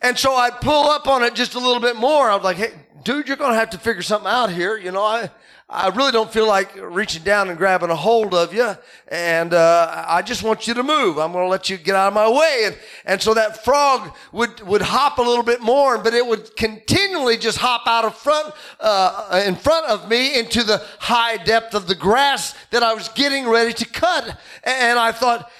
And 0.00 0.16
so 0.16 0.34
I'd 0.34 0.60
pull 0.60 0.88
up 0.88 1.08
on 1.08 1.24
it 1.24 1.34
just 1.34 1.54
a 1.54 1.58
little 1.58 1.80
bit 1.80 1.96
more. 1.96 2.30
I 2.30 2.36
was 2.36 2.44
like, 2.44 2.56
hey, 2.56 2.72
dude, 3.04 3.28
you're 3.28 3.36
going 3.36 3.52
to 3.52 3.58
have 3.58 3.70
to 3.70 3.78
figure 3.78 4.02
something 4.02 4.30
out 4.30 4.50
here. 4.50 4.76
You 4.76 4.90
know, 4.90 5.02
I, 5.02 5.30
I 5.68 5.88
really 5.88 6.12
don't 6.12 6.32
feel 6.32 6.46
like 6.46 6.74
reaching 6.76 7.22
down 7.22 7.48
and 7.48 7.56
grabbing 7.56 7.90
a 7.90 7.96
hold 7.96 8.34
of 8.34 8.52
you. 8.52 8.76
And 9.08 9.54
uh, 9.54 10.04
I 10.08 10.22
just 10.22 10.42
want 10.42 10.66
you 10.66 10.74
to 10.74 10.82
move. 10.82 11.18
I'm 11.18 11.32
going 11.32 11.44
to 11.44 11.48
let 11.48 11.70
you 11.70 11.76
get 11.76 11.94
out 11.94 12.08
of 12.08 12.14
my 12.14 12.28
way. 12.28 12.62
And, 12.66 12.78
and 13.04 13.22
so 13.22 13.34
that 13.34 13.62
frog 13.62 14.14
would, 14.32 14.60
would 14.62 14.82
hop 14.82 15.18
a 15.18 15.22
little 15.22 15.44
bit 15.44 15.60
more, 15.60 15.98
but 15.98 16.14
it 16.14 16.26
would 16.26 16.56
continually 16.56 17.36
just 17.36 17.58
hop 17.58 17.82
out 17.86 18.04
of 18.04 18.16
front, 18.16 18.52
uh, 18.80 19.42
in 19.46 19.54
front 19.54 19.86
of 19.86 20.08
me 20.08 20.38
into 20.38 20.64
the 20.64 20.84
high 20.98 21.36
depth 21.36 21.74
of 21.74 21.86
the 21.86 21.94
grass 21.94 22.54
that 22.70 22.82
I 22.82 22.94
was 22.94 23.08
getting 23.10 23.48
ready 23.48 23.72
to 23.74 23.86
cut. 23.86 24.38
And 24.64 24.98
I 24.98 25.12
thought, 25.12 25.50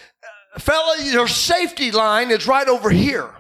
fella, 0.59 0.97
your 1.03 1.29
safety 1.29 1.91
line 1.91 2.31
is 2.31 2.47
right 2.47 2.69
over 2.69 2.91
here 2.91 3.31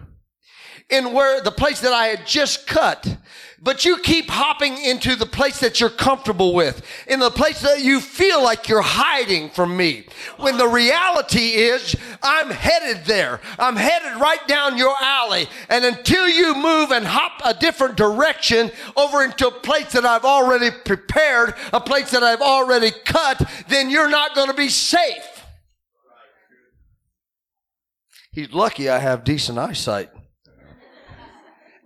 in 0.91 1.13
where 1.13 1.41
the 1.41 1.51
place 1.51 1.81
that 1.81 1.93
I 1.93 2.09
had 2.09 2.27
just 2.27 2.67
cut. 2.67 3.17
But 3.65 3.87
you 3.87 3.97
keep 3.97 4.29
hopping 4.29 4.77
into 4.77 5.17
the 5.17 5.25
place 5.25 5.61
that 5.61 5.81
you're 5.81 5.89
comfortable 5.89 6.53
with, 6.53 6.83
in 7.07 7.19
the 7.19 7.31
place 7.31 7.63
that 7.63 7.83
you 7.83 7.99
feel 7.99 8.43
like 8.43 8.69
you're 8.69 8.83
hiding 8.83 9.49
from 9.49 9.75
me. 9.75 10.07
When 10.37 10.59
the 10.59 10.69
reality 10.69 11.55
is, 11.55 11.97
I'm 12.23 12.51
headed 12.51 13.07
there. 13.07 13.41
I'm 13.59 13.77
headed 13.77 14.21
right 14.21 14.47
down 14.47 14.77
your 14.77 14.95
alley. 15.01 15.49
And 15.71 15.83
until 15.83 16.29
you 16.29 16.55
move 16.55 16.91
and 16.91 17.07
hop 17.07 17.41
a 17.43 17.55
different 17.55 17.97
direction 17.97 18.71
over 18.99 19.25
into 19.25 19.49
a 19.49 19.51
place 19.51 19.93
that 19.93 20.05
I've 20.05 20.27
already 20.27 20.71
prepared, 20.85 21.55
a 21.73 21.81
place 21.81 22.11
that 22.11 22.23
I've 22.23 22.43
already 22.43 22.91
cut, 23.07 23.43
then 23.69 23.89
you're 23.89 24.11
not 24.11 24.35
going 24.35 24.49
to 24.49 24.55
be 24.55 24.69
safe. 24.69 25.47
He's 28.31 28.53
lucky 28.53 28.91
I 28.91 28.99
have 28.99 29.25
decent 29.25 29.59
eyesight 29.59 30.11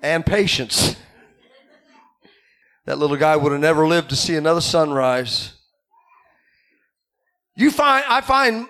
and 0.02 0.24
patience. 0.24 0.96
That 2.87 2.98
little 2.98 3.16
guy 3.16 3.37
would 3.37 3.52
have 3.52 3.61
never 3.61 3.87
lived 3.87 4.11
to 4.11 4.16
see 4.16 4.37
another 4.37 4.61
sunrise. 4.61 5.52
You 7.56 7.70
find, 7.70 8.04
I 8.08 8.20
find 8.20 8.68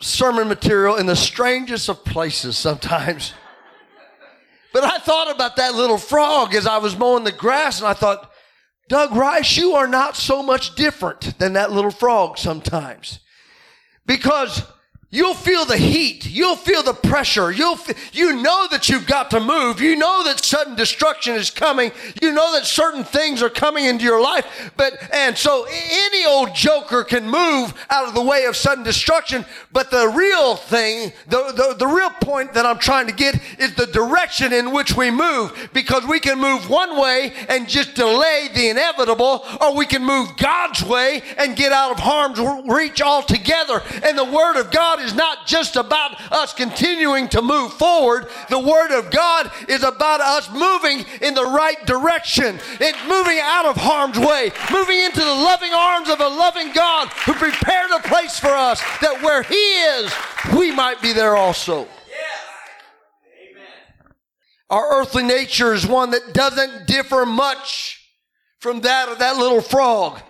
sermon 0.00 0.48
material 0.48 0.96
in 0.96 1.06
the 1.06 1.16
strangest 1.16 1.88
of 1.88 2.04
places 2.04 2.58
sometimes. 2.58 3.32
But 4.72 4.84
I 4.84 4.98
thought 4.98 5.34
about 5.34 5.56
that 5.56 5.74
little 5.74 5.98
frog 5.98 6.54
as 6.54 6.66
I 6.66 6.78
was 6.78 6.98
mowing 6.98 7.24
the 7.24 7.32
grass, 7.32 7.78
and 7.78 7.88
I 7.88 7.94
thought, 7.94 8.30
Doug 8.88 9.14
Rice, 9.14 9.56
you 9.56 9.74
are 9.74 9.86
not 9.86 10.16
so 10.16 10.42
much 10.42 10.74
different 10.74 11.38
than 11.38 11.54
that 11.54 11.72
little 11.72 11.92
frog 11.92 12.36
sometimes. 12.36 13.20
Because 14.04 14.62
You'll 15.14 15.34
feel 15.34 15.64
the 15.64 15.76
heat. 15.76 16.28
You'll 16.28 16.56
feel 16.56 16.82
the 16.82 16.92
pressure. 16.92 17.52
You'll, 17.52 17.78
you 18.12 18.42
know 18.42 18.66
that 18.72 18.88
you've 18.88 19.06
got 19.06 19.30
to 19.30 19.38
move. 19.38 19.80
You 19.80 19.94
know 19.94 20.24
that 20.24 20.44
sudden 20.44 20.74
destruction 20.74 21.36
is 21.36 21.50
coming. 21.50 21.92
You 22.20 22.32
know 22.32 22.52
that 22.54 22.66
certain 22.66 23.04
things 23.04 23.40
are 23.40 23.48
coming 23.48 23.84
into 23.84 24.02
your 24.02 24.20
life. 24.20 24.72
But, 24.76 24.94
and 25.12 25.38
so 25.38 25.68
any 25.70 26.26
old 26.26 26.52
joker 26.52 27.04
can 27.04 27.30
move 27.30 27.74
out 27.90 28.08
of 28.08 28.14
the 28.14 28.22
way 28.22 28.46
of 28.46 28.56
sudden 28.56 28.82
destruction. 28.82 29.46
But 29.72 29.92
the 29.92 30.08
real 30.08 30.56
thing, 30.56 31.12
the, 31.28 31.52
the, 31.52 31.76
the 31.78 31.86
real 31.86 32.10
point 32.10 32.52
that 32.54 32.66
I'm 32.66 32.80
trying 32.80 33.06
to 33.06 33.12
get 33.12 33.40
is 33.60 33.72
the 33.76 33.86
direction 33.86 34.52
in 34.52 34.72
which 34.72 34.96
we 34.96 35.12
move. 35.12 35.70
Because 35.72 36.04
we 36.04 36.18
can 36.18 36.40
move 36.40 36.68
one 36.68 37.00
way 37.00 37.34
and 37.48 37.68
just 37.68 37.94
delay 37.94 38.48
the 38.52 38.68
inevitable, 38.68 39.46
or 39.60 39.76
we 39.76 39.86
can 39.86 40.02
move 40.02 40.36
God's 40.38 40.82
way 40.82 41.22
and 41.38 41.54
get 41.54 41.70
out 41.70 41.92
of 41.92 42.00
harm's 42.00 42.40
reach 42.68 43.00
altogether. 43.00 43.80
And 44.02 44.18
the 44.18 44.24
Word 44.24 44.58
of 44.58 44.72
God 44.72 45.03
is 45.04 45.14
not 45.14 45.46
just 45.46 45.76
about 45.76 46.20
us 46.32 46.52
continuing 46.52 47.28
to 47.28 47.42
move 47.42 47.72
forward. 47.74 48.26
The 48.50 48.58
Word 48.58 48.90
of 48.90 49.10
God 49.10 49.50
is 49.68 49.82
about 49.82 50.20
us 50.20 50.50
moving 50.50 51.04
in 51.20 51.34
the 51.34 51.44
right 51.44 51.84
direction. 51.86 52.58
It's 52.80 53.08
moving 53.08 53.38
out 53.40 53.66
of 53.66 53.76
harm's 53.76 54.18
way, 54.18 54.50
moving 54.72 54.98
into 54.98 55.20
the 55.20 55.26
loving 55.26 55.72
arms 55.72 56.08
of 56.08 56.20
a 56.20 56.28
loving 56.28 56.72
God 56.72 57.08
who 57.26 57.34
prepared 57.34 57.90
a 57.90 58.00
place 58.00 58.38
for 58.38 58.48
us 58.48 58.80
that 59.00 59.22
where 59.22 59.42
He 59.42 59.54
is, 59.54 60.12
we 60.56 60.72
might 60.72 61.00
be 61.00 61.12
there 61.12 61.36
also. 61.36 61.86
Our 64.70 65.00
earthly 65.00 65.22
nature 65.22 65.74
is 65.74 65.86
one 65.86 66.10
that 66.10 66.32
doesn't 66.32 66.86
differ 66.86 67.26
much 67.26 68.00
from 68.58 68.80
that 68.80 69.08
of 69.08 69.18
that 69.18 69.36
little 69.36 69.60
frog. 69.60 70.20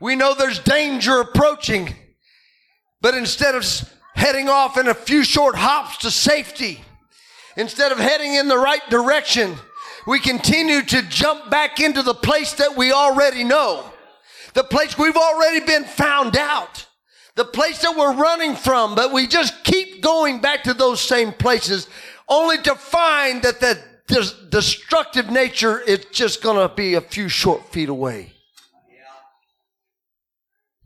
We 0.00 0.16
know 0.16 0.34
there's 0.34 0.58
danger 0.58 1.20
approaching. 1.20 1.94
But 3.02 3.14
instead 3.14 3.56
of 3.56 3.66
heading 4.14 4.48
off 4.48 4.78
in 4.78 4.86
a 4.86 4.94
few 4.94 5.24
short 5.24 5.56
hops 5.56 5.98
to 5.98 6.10
safety, 6.10 6.82
instead 7.56 7.90
of 7.90 7.98
heading 7.98 8.34
in 8.34 8.46
the 8.46 8.56
right 8.56 8.88
direction, 8.88 9.56
we 10.06 10.20
continue 10.20 10.82
to 10.82 11.02
jump 11.02 11.50
back 11.50 11.80
into 11.80 12.02
the 12.02 12.14
place 12.14 12.54
that 12.54 12.76
we 12.76 12.92
already 12.92 13.42
know, 13.42 13.84
the 14.54 14.62
place 14.62 14.96
we've 14.96 15.16
already 15.16 15.66
been 15.66 15.84
found 15.84 16.36
out, 16.36 16.86
the 17.34 17.44
place 17.44 17.82
that 17.82 17.96
we're 17.96 18.14
running 18.14 18.54
from, 18.54 18.94
but 18.94 19.12
we 19.12 19.26
just 19.26 19.64
keep 19.64 20.00
going 20.00 20.40
back 20.40 20.62
to 20.62 20.74
those 20.74 21.00
same 21.00 21.32
places 21.32 21.88
only 22.28 22.58
to 22.58 22.74
find 22.76 23.42
that 23.42 23.58
the 23.58 23.82
destructive 24.48 25.28
nature 25.28 25.80
is 25.80 26.04
just 26.12 26.40
going 26.40 26.56
to 26.56 26.72
be 26.72 26.94
a 26.94 27.00
few 27.00 27.28
short 27.28 27.66
feet 27.72 27.88
away. 27.88 28.32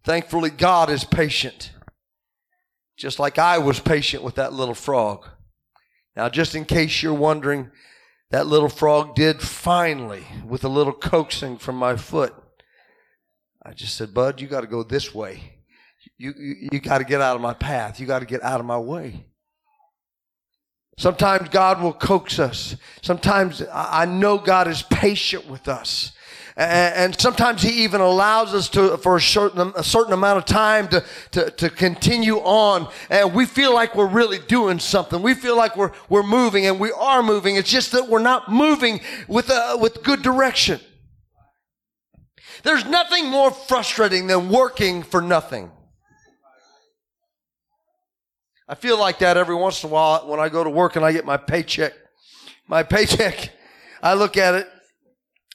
Thankfully, 0.02 0.50
God 0.50 0.88
is 0.88 1.04
patient 1.04 1.72
just 2.96 3.18
like 3.18 3.38
I 3.38 3.58
was 3.58 3.80
patient 3.80 4.22
with 4.22 4.36
that 4.36 4.52
little 4.52 4.74
frog. 4.74 5.26
Now, 6.16 6.28
just 6.28 6.54
in 6.54 6.64
case 6.64 7.02
you're 7.02 7.12
wondering, 7.12 7.70
that 8.30 8.46
little 8.46 8.68
frog 8.68 9.14
did 9.14 9.40
finally, 9.42 10.24
with 10.46 10.64
a 10.64 10.68
little 10.68 10.92
coaxing 10.92 11.58
from 11.58 11.76
my 11.76 11.96
foot, 11.96 12.34
I 13.62 13.72
just 13.72 13.96
said, 13.96 14.14
Bud, 14.14 14.40
you 14.40 14.48
got 14.48 14.62
to 14.62 14.66
go 14.66 14.82
this 14.82 15.14
way. 15.14 15.60
You, 16.18 16.32
you, 16.38 16.68
you 16.72 16.80
got 16.80 16.98
to 16.98 17.04
get 17.04 17.20
out 17.20 17.36
of 17.36 17.42
my 17.42 17.52
path. 17.52 18.00
You 18.00 18.06
got 18.06 18.20
to 18.20 18.26
get 18.26 18.42
out 18.42 18.60
of 18.60 18.66
my 18.66 18.78
way. 18.78 19.26
Sometimes 20.98 21.50
God 21.50 21.82
will 21.82 21.92
coax 21.92 22.38
us. 22.38 22.76
Sometimes 23.02 23.62
I 23.70 24.06
know 24.06 24.38
God 24.38 24.66
is 24.66 24.82
patient 24.82 25.46
with 25.46 25.68
us. 25.68 26.12
And 26.58 27.18
sometimes 27.20 27.60
he 27.60 27.84
even 27.84 28.00
allows 28.00 28.54
us 28.54 28.70
to, 28.70 28.96
for 28.96 29.16
a 29.16 29.20
certain, 29.20 29.74
a 29.76 29.84
certain 29.84 30.14
amount 30.14 30.38
of 30.38 30.46
time 30.46 30.88
to, 30.88 31.04
to, 31.32 31.50
to 31.50 31.68
continue 31.68 32.38
on. 32.38 32.90
And 33.10 33.34
we 33.34 33.44
feel 33.44 33.74
like 33.74 33.94
we're 33.94 34.06
really 34.06 34.38
doing 34.38 34.78
something. 34.78 35.20
We 35.20 35.34
feel 35.34 35.54
like 35.54 35.76
we're, 35.76 35.92
we're 36.08 36.22
moving 36.22 36.64
and 36.64 36.80
we 36.80 36.92
are 36.92 37.22
moving. 37.22 37.56
It's 37.56 37.70
just 37.70 37.92
that 37.92 38.08
we're 38.08 38.20
not 38.20 38.50
moving 38.50 39.00
with, 39.28 39.50
a, 39.50 39.76
with 39.78 40.02
good 40.02 40.22
direction. 40.22 40.80
There's 42.62 42.86
nothing 42.86 43.26
more 43.26 43.50
frustrating 43.50 44.26
than 44.26 44.48
working 44.48 45.02
for 45.02 45.20
nothing. 45.20 45.70
I 48.66 48.76
feel 48.76 48.98
like 48.98 49.18
that 49.18 49.36
every 49.36 49.54
once 49.54 49.84
in 49.84 49.90
a 49.90 49.92
while 49.92 50.26
when 50.26 50.40
I 50.40 50.48
go 50.48 50.64
to 50.64 50.70
work 50.70 50.96
and 50.96 51.04
I 51.04 51.12
get 51.12 51.26
my 51.26 51.36
paycheck. 51.36 51.92
My 52.66 52.82
paycheck, 52.82 53.50
I 54.02 54.14
look 54.14 54.38
at 54.38 54.54
it 54.54 54.70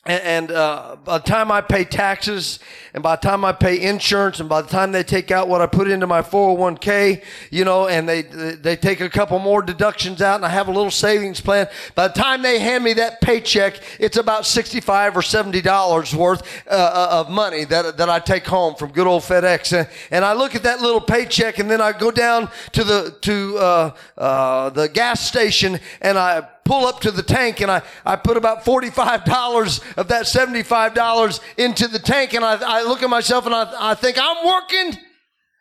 and, 0.04 0.52
uh, 0.52 0.96
by 1.06 1.20
the 1.20 1.24
time 1.24 1.52
I 1.52 1.62
pay 1.62 1.84
taxes 1.84 2.58
and 2.96 3.04
by 3.04 3.16
the 3.16 3.22
time 3.22 3.46
I 3.46 3.52
pay 3.52 3.80
insurance 3.80 4.40
and 4.40 4.50
by 4.50 4.64
the 4.64 4.68
time 4.68 4.92
they 4.92 5.04
take 5.04 5.30
out 5.30 5.48
what 5.48 5.62
I 5.62 5.68
put 5.68 5.88
into 5.88 6.08
my 6.08 6.24
401k, 6.24 7.24
you 7.52 7.66
know, 7.66 7.88
and 7.88 8.10
they, 8.10 8.24
they 8.24 8.76
take 8.76 9.00
a 9.00 9.10
couple 9.10 9.38
more 9.38 9.62
deductions 9.62 10.20
out 10.20 10.38
and 10.38 10.46
I 10.46 10.50
have 10.50 10.68
a 10.68 10.72
little 10.72 10.90
savings 10.90 11.40
plan. 11.40 11.68
By 11.94 12.08
the 12.08 12.16
time 12.16 12.42
they 12.42 12.58
hand 12.58 12.84
me 12.84 12.94
that 12.94 13.22
paycheck, 13.22 13.80
it's 14.00 14.18
about 14.18 14.48
65 14.48 15.18
or 15.18 15.22
$70 15.22 16.14
worth 16.16 16.42
uh, 16.66 16.72
uh, 16.72 17.08
of 17.12 17.30
money 17.30 17.64
that, 17.66 17.98
that 17.98 18.10
I 18.10 18.18
take 18.18 18.46
home 18.46 18.74
from 18.74 18.92
good 18.94 19.06
old 19.06 19.22
FedEx. 19.22 19.78
And, 19.78 19.88
and 20.10 20.26
I 20.26 20.34
look 20.34 20.56
at 20.56 20.64
that 20.64 20.82
little 20.82 21.02
paycheck 21.02 21.60
and 21.60 21.70
then 21.70 21.80
I 21.80 21.92
go 21.92 22.10
down 22.10 22.50
to 22.72 22.84
the, 22.84 23.18
to, 23.22 23.58
uh, 23.60 23.96
uh 24.18 24.70
the 24.72 24.90
gas 24.90 25.28
station 25.28 25.80
and 26.02 26.18
I 26.18 26.48
pull 26.64 26.86
up 26.86 27.02
to 27.02 27.12
the 27.12 27.24
tank 27.24 27.62
and 27.62 27.72
I, 27.72 27.82
I 28.06 28.16
put 28.16 28.38
about 28.38 28.64
$45 28.64 29.98
of 29.98 30.08
that 30.10 30.26
$75 30.26 31.40
into 31.58 31.88
the 31.88 32.00
tank 32.00 32.34
and 32.34 32.46
I, 32.46 32.60
I 32.62 32.84
look 32.84 33.04
at 33.04 33.10
myself 33.10 33.46
and 33.46 33.56
I, 33.56 33.92
I 33.92 33.96
think 33.96 34.18
I'm 34.20 34.46
working. 34.46 34.98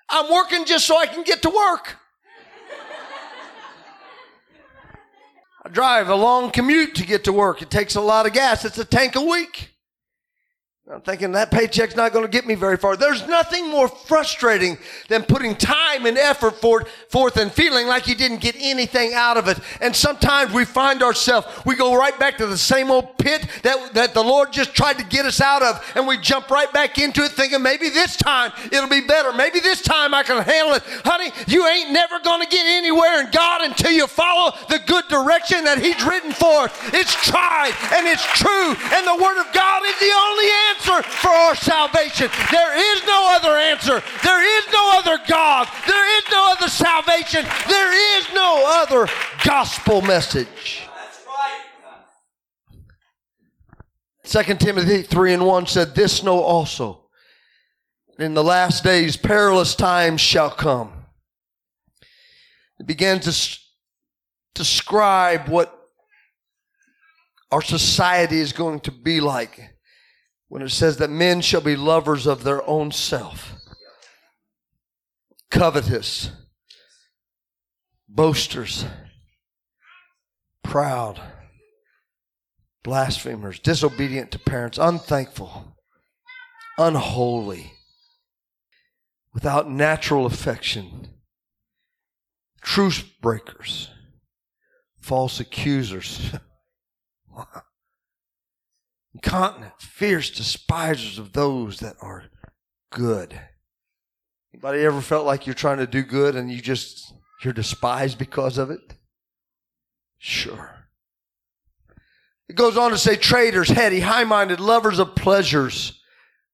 I'm 0.09 0.31
working 0.31 0.65
just 0.65 0.87
so 0.87 0.97
I 0.99 1.07
can 1.07 1.23
get 1.23 1.43
to 1.43 1.51
work. 1.51 1.97
I 5.63 5.69
drive 5.69 6.09
a 6.09 6.15
long 6.15 6.51
commute 6.51 6.95
to 6.97 7.07
get 7.07 7.25
to 7.25 7.33
work. 7.33 7.61
It 7.61 7.71
takes 7.71 7.95
a 7.95 8.01
lot 8.01 8.27
of 8.27 8.33
gas. 8.33 8.65
It's 8.65 8.79
a 8.79 8.85
tank 8.85 9.15
a 9.15 9.21
week. 9.21 9.70
I'm 10.93 11.01
thinking 11.03 11.31
that 11.33 11.53
paycheck's 11.53 11.95
not 11.95 12.13
going 12.13 12.25
to 12.25 12.31
get 12.31 12.49
me 12.49 12.57
very 12.57 12.77
far. 12.77 12.97
There's 12.97 13.25
nothing 13.29 13.71
more 13.71 13.87
frustrating 13.87 14.77
than 15.09 15.23
putting 15.23 15.55
time 15.55 16.05
and 16.05 16.19
effort 16.19 16.61
forth, 16.61 16.89
forth 17.09 17.37
and 17.37 17.53
feeling 17.53 17.87
like 17.87 18.09
you 18.09 18.17
didn't 18.17 18.41
get 18.41 18.57
anything 18.59 19.15
out 19.15 19.37
of 19.37 19.47
it. 19.47 19.61
And 19.81 19.95
sometimes 19.95 20.53
we 20.53 20.65
find 20.65 21.05
ourselves, 21.05 21.47
we 21.65 21.77
go 21.77 21.97
right 21.97 22.19
back 22.19 22.39
to 22.39 22.47
the 22.47 22.59
same 22.59 22.91
old 22.91 23.17
pit 23.19 23.47
that, 23.63 23.95
that 23.95 24.15
the 24.15 24.23
Lord 24.23 24.53
just 24.53 24.75
tried 24.75 24.99
to 24.99 25.05
get 25.05 25.27
us 25.27 25.41
out 25.41 25.63
of. 25.63 25.93
And 25.95 26.09
we 26.09 26.19
jump 26.19 26.51
right 26.51 26.73
back 26.73 26.99
into 26.99 27.23
it 27.23 27.31
thinking 27.31 27.63
maybe 27.63 27.89
this 27.89 28.17
time 28.17 28.51
it'll 28.73 28.91
be 28.91 29.01
better. 29.01 29.33
Maybe 29.33 29.61
this 29.61 29.83
time 29.83 30.13
I 30.13 30.25
can 30.25 30.43
handle 30.43 30.75
it. 30.75 30.83
Honey, 31.05 31.31
you 31.47 31.69
ain't 31.69 31.93
never 31.93 32.19
going 32.19 32.43
to 32.43 32.49
get 32.49 32.67
anywhere 32.67 33.21
in 33.21 33.31
God 33.31 33.63
until 33.63 33.93
you 33.93 34.09
follow 34.09 34.57
the 34.69 34.81
good 34.89 35.07
direction 35.07 35.63
that 35.63 35.79
He's 35.79 36.03
written 36.03 36.33
for. 36.33 36.69
It's 36.93 37.15
tried 37.25 37.79
and 37.95 38.09
it's 38.09 38.27
true. 38.35 38.75
And 38.91 39.07
the 39.07 39.23
Word 39.23 39.39
of 39.39 39.47
God 39.55 39.87
is 39.87 39.99
the 40.01 40.13
only 40.19 40.51
answer 40.67 40.80
answer 40.81 41.03
for 41.09 41.29
our 41.29 41.55
salvation. 41.55 42.29
There 42.51 42.95
is 42.95 43.07
no 43.07 43.27
other 43.31 43.57
answer. 43.57 44.03
There 44.23 44.59
is 44.59 44.73
no 44.73 44.99
other 44.99 45.19
God. 45.27 45.69
There 45.87 46.19
is 46.19 46.25
no 46.31 46.53
other 46.53 46.69
salvation. 46.69 47.45
There 47.69 48.19
is 48.19 48.33
no 48.35 48.83
other 48.83 49.09
gospel 49.45 50.03
message. 50.03 50.83
Second 54.25 54.61
Timothy 54.61 55.03
3 55.03 55.35
and 55.35 55.47
1 55.47 55.67
said, 55.67 55.95
This 55.95 56.23
know 56.23 56.41
also. 56.41 57.09
In 58.19 58.35
the 58.35 58.45
last 58.45 58.85
days, 58.85 59.17
perilous 59.17 59.75
times 59.75 60.21
shall 60.21 60.51
come. 60.51 60.93
It 62.79 62.87
began 62.87 63.19
to 63.21 63.59
describe 64.55 65.49
what 65.49 65.75
our 67.51 67.63
society 67.63 68.39
is 68.39 68.53
going 68.53 68.81
to 68.81 68.93
be 68.93 69.21
like 69.21 69.70
when 70.51 70.63
it 70.63 70.69
says 70.69 70.97
that 70.97 71.09
men 71.09 71.41
shall 71.41 71.61
be 71.61 71.77
lovers 71.77 72.27
of 72.27 72.43
their 72.43 72.69
own 72.69 72.91
self, 72.91 73.55
covetous, 75.49 76.33
boasters, 78.09 78.85
proud, 80.65 81.21
blasphemers, 82.83 83.61
disobedient 83.61 84.33
to 84.33 84.41
parents, 84.41 84.77
unthankful, 84.77 85.77
unholy, 86.77 87.73
without 89.33 89.71
natural 89.71 90.27
affection, 90.27 91.11
truce 92.61 93.01
breakers, 93.01 93.89
false 95.01 95.39
accusers. 95.39 96.33
incontinent, 99.15 99.81
fierce 99.81 100.31
despisers 100.31 101.19
of 101.19 101.33
those 101.33 101.81
that 101.81 101.97
are 102.01 102.25
good. 102.91 103.41
Anybody 104.53 104.81
ever 104.81 105.01
felt 105.01 105.27
like 105.27 105.47
you're 105.47 105.55
trying 105.55 105.79
to 105.79 105.87
do 105.87 106.03
good 106.03 106.35
and 106.37 106.51
you 106.51 106.61
just 106.61 107.13
you're 107.43 107.53
despised 107.53 108.19
because 108.19 108.59
of 108.59 108.71
it? 108.71 108.95
Sure. 110.19 110.75
It 112.49 112.57
goes 112.57 112.77
on 112.77 112.91
to 112.91 112.99
say 112.99 113.17
traitors, 113.17 113.69
heady, 113.69 114.01
high-minded, 114.01 114.61
lovers 114.61 114.99
of 114.99 115.15
pleasures 115.15 116.03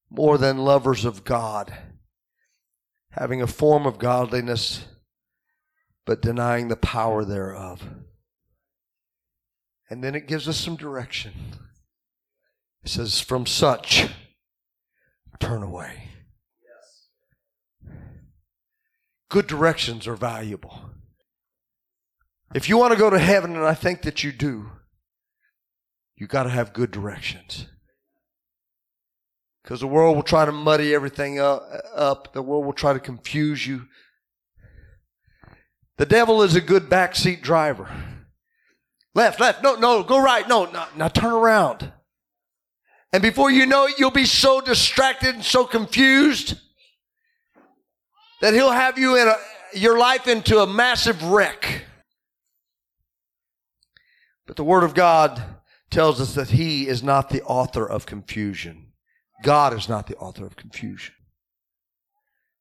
more 0.09 0.37
than 0.37 0.57
lovers 0.59 1.05
of 1.05 1.23
God 1.23 1.73
having 3.17 3.41
a 3.41 3.47
form 3.47 3.85
of 3.85 3.97
godliness, 3.97 4.85
but 6.05 6.21
denying 6.21 6.67
the 6.67 6.75
power 6.75 7.25
thereof. 7.25 7.83
And 9.89 10.03
then 10.03 10.13
it 10.15 10.27
gives 10.27 10.47
us 10.47 10.57
some 10.57 10.75
direction. 10.75 11.31
It 12.87 12.91
says, 12.91 13.19
From 13.19 13.45
such, 13.45 14.07
turn 15.41 15.61
away. 15.61 16.03
Good 19.29 19.45
directions 19.45 20.07
are 20.07 20.15
valuable. 20.15 20.91
If 22.55 22.69
you 22.69 22.77
want 22.77 22.93
to 22.93 22.97
go 22.97 23.09
to 23.09 23.19
heaven, 23.19 23.57
and 23.57 23.65
I 23.65 23.73
think 23.73 24.03
that 24.03 24.23
you 24.23 24.31
do, 24.31 24.71
you 26.15 26.27
got 26.27 26.43
to 26.43 26.49
have 26.49 26.71
good 26.71 26.91
directions. 26.91 27.65
Because 29.61 29.81
the 29.81 29.87
world 29.87 30.15
will 30.15 30.23
try 30.23 30.45
to 30.45 30.53
muddy 30.53 30.95
everything 30.95 31.41
up, 31.41 32.31
the 32.31 32.41
world 32.41 32.65
will 32.65 32.71
try 32.71 32.93
to 32.93 33.01
confuse 33.01 33.67
you. 33.67 33.87
The 35.97 36.05
devil 36.05 36.41
is 36.41 36.55
a 36.55 36.61
good 36.61 36.83
backseat 36.83 37.41
driver. 37.41 37.89
Left, 39.13 39.41
left, 39.41 39.61
no, 39.61 39.75
no, 39.75 40.03
go 40.03 40.23
right, 40.23 40.47
no, 40.47 40.63
no, 40.71 40.85
now 40.95 41.09
turn 41.09 41.33
around. 41.33 41.91
And 43.13 43.23
before 43.23 43.49
you 43.49 43.65
know 43.65 43.85
it, 43.85 43.97
you'll 43.97 44.11
be 44.11 44.25
so 44.25 44.61
distracted 44.61 45.35
and 45.35 45.43
so 45.43 45.65
confused 45.65 46.59
that 48.41 48.53
he'll 48.53 48.71
have 48.71 48.97
you 48.97 49.15
in 49.15 49.27
a, 49.27 49.35
your 49.73 49.97
life 49.97 50.27
into 50.27 50.59
a 50.59 50.67
massive 50.67 51.23
wreck. 51.23 51.85
But 54.45 54.55
the 54.55 54.63
Word 54.63 54.83
of 54.83 54.93
God 54.93 55.41
tells 55.89 56.21
us 56.21 56.33
that 56.35 56.49
He 56.49 56.87
is 56.87 57.03
not 57.03 57.29
the 57.29 57.43
author 57.43 57.87
of 57.87 58.05
confusion. 58.05 58.93
God 59.43 59.73
is 59.73 59.87
not 59.87 60.07
the 60.07 60.15
author 60.17 60.45
of 60.45 60.55
confusion. 60.55 61.13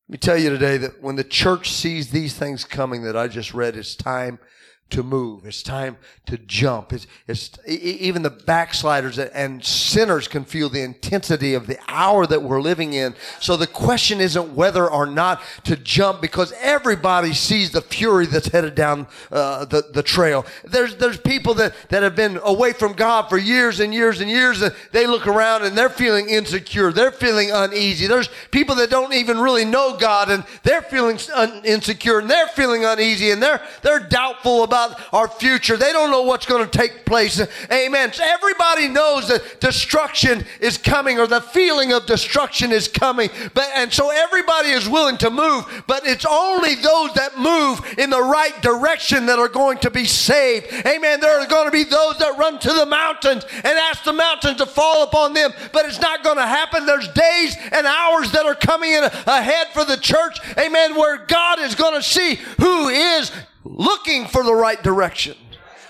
Let 0.09 0.13
me 0.13 0.19
tell 0.19 0.39
you 0.39 0.51
today 0.51 0.77
that 0.79 1.03
when 1.03 1.17
the 1.17 1.25
church 1.25 1.73
sees 1.73 2.11
these 2.11 2.35
things 2.35 2.65
coming 2.65 3.03
that 3.03 3.17
I 3.17 3.29
just 3.29 3.55
read, 3.55 3.77
it's 3.77 3.97
time 3.97 4.39
to 4.89 5.03
move. 5.03 5.45
It's 5.45 5.65
time 5.65 5.97
to 6.27 6.39
jump. 6.39 6.93
It's, 6.93 7.09
it's 7.27 7.51
even 7.67 8.23
the 8.23 8.31
backsliders 8.31 9.19
and 9.19 9.65
sinners 9.65 10.29
can 10.29 10.45
feel 10.45 10.69
the 10.69 10.83
intensity 10.83 11.55
of 11.55 11.67
the 11.67 11.79
hour 11.89 12.25
that 12.27 12.43
we're 12.43 12.61
living 12.61 12.93
in. 12.93 13.15
So 13.41 13.57
the 13.57 13.67
question 13.67 14.21
isn't 14.21 14.55
whether 14.55 14.89
or 14.89 15.07
not 15.07 15.43
to 15.65 15.77
jump 15.77 16.21
because 16.21 16.53
everybody 16.61 17.33
sees 17.33 17.73
the 17.73 17.81
fury 17.81 18.27
that's 18.27 18.47
headed 18.47 18.77
down 18.77 19.09
uh, 19.33 19.65
the, 19.65 19.87
the 19.93 20.05
trail. 20.05 20.47
There's, 20.65 20.95
there's 20.97 21.19
people 21.19 21.55
that, 21.55 21.75
that 21.89 22.05
have 22.05 22.15
been 22.15 22.39
away 22.45 22.73
from 22.73 22.93
God 22.93 23.29
for 23.29 23.39
years 23.39 23.81
and 23.81 23.93
years 23.93 24.21
and 24.21 24.31
years 24.31 24.63
and 24.63 24.73
they 24.93 25.09
look 25.09 25.27
around 25.27 25.65
and 25.65 25.77
they're 25.77 25.91
feeling 25.91 26.29
insecure. 26.29 26.93
They're 26.93 27.11
feeling 27.11 27.51
uneasy. 27.51 28.07
There's 28.07 28.31
people 28.53 28.77
that 28.77 28.91
don't 28.91 29.15
even 29.15 29.39
really 29.41 29.65
know 29.65 29.97
God 29.97 30.31
and 30.31 30.45
they're 30.63 30.83
feeling 30.83 31.19
un- 31.35 31.65
insecure 31.65 32.21
and 32.21 32.31
they're 32.31 32.49
feeling 32.49 32.85
uneasy 32.85 33.33
and 33.33 33.43
they're, 33.43 33.61
they're 33.83 34.01
doubtful 34.01 34.63
about 34.63 34.76
about 34.77 35.01
our 35.13 35.29
future. 35.29 35.77
They 35.77 35.93
don't 35.93 36.11
know 36.11 36.23
what's 36.23 36.47
going 36.47 36.69
to 36.69 36.79
take 36.79 37.07
place. 37.07 37.41
Amen. 37.73 38.13
So 38.13 38.23
everybody 38.25 38.89
knows 38.89 39.29
that 39.29 39.61
destruction 39.61 40.45
is 40.61 40.77
coming 40.77 41.19
or 41.19 41.27
the 41.27 41.41
feeling 41.41 41.93
of 41.93 42.07
destruction 42.07 42.73
is 42.73 42.89
coming. 42.89 43.31
But 43.55 43.69
and 43.75 43.93
so 43.93 44.11
everybody 44.11 44.71
is 44.71 44.89
willing 44.89 45.17
to 45.19 45.31
move, 45.31 45.85
but 45.87 46.07
it's 46.07 46.27
only 46.29 46.75
those 46.75 47.15
that 47.15 47.39
move 47.39 47.81
in 47.99 48.11
the 48.11 48.23
right 48.23 48.61
direction 48.61 49.27
that 49.27 49.39
are 49.39 49.49
going 49.49 49.79
to 49.79 49.91
be 49.91 50.05
saved. 50.05 50.67
Amen. 50.87 51.21
There 51.21 51.41
are 51.41 51.47
going 51.47 51.67
to 51.67 51.73
be 51.73 51.85
those 51.85 52.19
that 52.19 52.37
run 52.39 52.59
to 52.59 52.73
the 52.73 52.87
mountains 52.87 53.45
and 53.55 53.67
ask 53.67 54.05
the 54.05 54.13
mountains 54.13 54.59
to 54.59 54.67
fall 54.67 55.05
upon 55.05 55.33
them, 55.33 55.53
but 55.73 55.87
it's 55.87 56.01
not 56.01 56.23
going 56.23 56.37
to 56.37 56.47
happen. 56.47 56.85
There's 56.85 57.09
days 57.09 57.57
and 57.73 57.87
hours 57.87 58.31
that 58.33 58.45
are 58.45 58.55
coming 58.55 58.93
in 58.93 59.05
ahead 59.05 59.69
for 59.73 59.85
the 59.85 59.97
church. 59.97 60.39
Amen. 60.59 60.97
Where 60.97 61.19
God 61.19 61.61
is 61.61 61.75
going 61.75 61.95
to 61.95 62.03
see 62.03 62.35
who 62.59 62.89
is 62.89 63.33
looking 63.71 64.27
for 64.27 64.43
the 64.43 64.55
right 64.55 64.83
direction, 64.83 65.37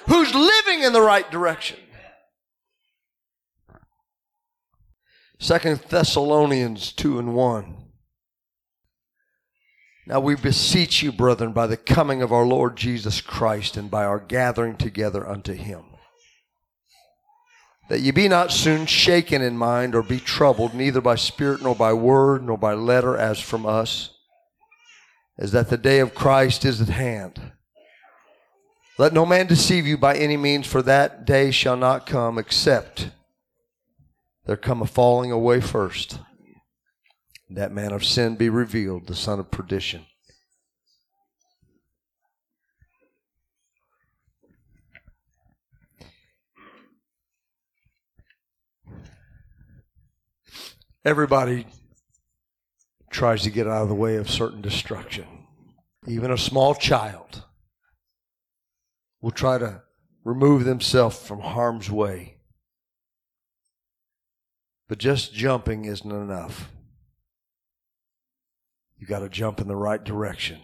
who's 0.08 0.34
living 0.34 0.82
in 0.82 0.92
the 0.92 1.02
right 1.02 1.30
direction. 1.30 1.78
Second 5.38 5.80
Thessalonians 5.88 6.92
2 6.92 7.18
and 7.18 7.34
1. 7.34 7.76
Now 10.06 10.20
we 10.20 10.36
beseech 10.36 11.02
you, 11.02 11.12
brethren, 11.12 11.52
by 11.52 11.66
the 11.66 11.76
coming 11.76 12.22
of 12.22 12.32
our 12.32 12.46
Lord 12.46 12.76
Jesus 12.76 13.20
Christ 13.20 13.76
and 13.76 13.90
by 13.90 14.04
our 14.04 14.20
gathering 14.20 14.76
together 14.76 15.28
unto 15.28 15.52
him, 15.52 15.82
that 17.88 18.00
ye 18.00 18.12
be 18.12 18.28
not 18.28 18.52
soon 18.52 18.86
shaken 18.86 19.42
in 19.42 19.58
mind 19.58 19.94
or 19.94 20.02
be 20.02 20.20
troubled, 20.20 20.74
neither 20.74 21.00
by 21.00 21.16
spirit 21.16 21.60
nor 21.60 21.74
by 21.74 21.92
word 21.92 22.44
nor 22.44 22.56
by 22.56 22.72
letter 22.72 23.16
as 23.16 23.40
from 23.40 23.66
us, 23.66 24.10
as 25.36 25.52
that 25.52 25.68
the 25.68 25.76
day 25.76 25.98
of 25.98 26.14
Christ 26.14 26.64
is 26.64 26.80
at 26.80 26.88
hand. 26.88 27.52
Let 28.98 29.12
no 29.12 29.26
man 29.26 29.46
deceive 29.46 29.86
you 29.86 29.98
by 29.98 30.16
any 30.16 30.38
means, 30.38 30.66
for 30.66 30.80
that 30.82 31.26
day 31.26 31.50
shall 31.50 31.76
not 31.76 32.06
come 32.06 32.38
except 32.38 33.10
there 34.46 34.56
come 34.56 34.80
a 34.80 34.86
falling 34.86 35.30
away 35.30 35.60
first. 35.60 36.18
That 37.50 37.72
man 37.72 37.92
of 37.92 38.04
sin 38.04 38.36
be 38.36 38.48
revealed, 38.48 39.06
the 39.06 39.14
son 39.14 39.38
of 39.38 39.50
perdition. 39.50 40.06
Everybody 51.04 51.66
tries 53.10 53.42
to 53.42 53.50
get 53.50 53.68
out 53.68 53.82
of 53.82 53.88
the 53.88 53.94
way 53.94 54.16
of 54.16 54.30
certain 54.30 54.60
destruction, 54.60 55.26
even 56.06 56.32
a 56.32 56.38
small 56.38 56.74
child 56.74 57.45
will 59.20 59.30
try 59.30 59.58
to 59.58 59.82
remove 60.24 60.64
themselves 60.64 61.18
from 61.18 61.40
harm's 61.40 61.90
way. 61.90 62.36
But 64.88 64.98
just 64.98 65.34
jumping 65.34 65.84
isn't 65.84 66.10
enough. 66.10 66.70
You 68.98 69.06
got 69.06 69.20
to 69.20 69.28
jump 69.28 69.60
in 69.60 69.68
the 69.68 69.76
right 69.76 70.02
direction. 70.02 70.58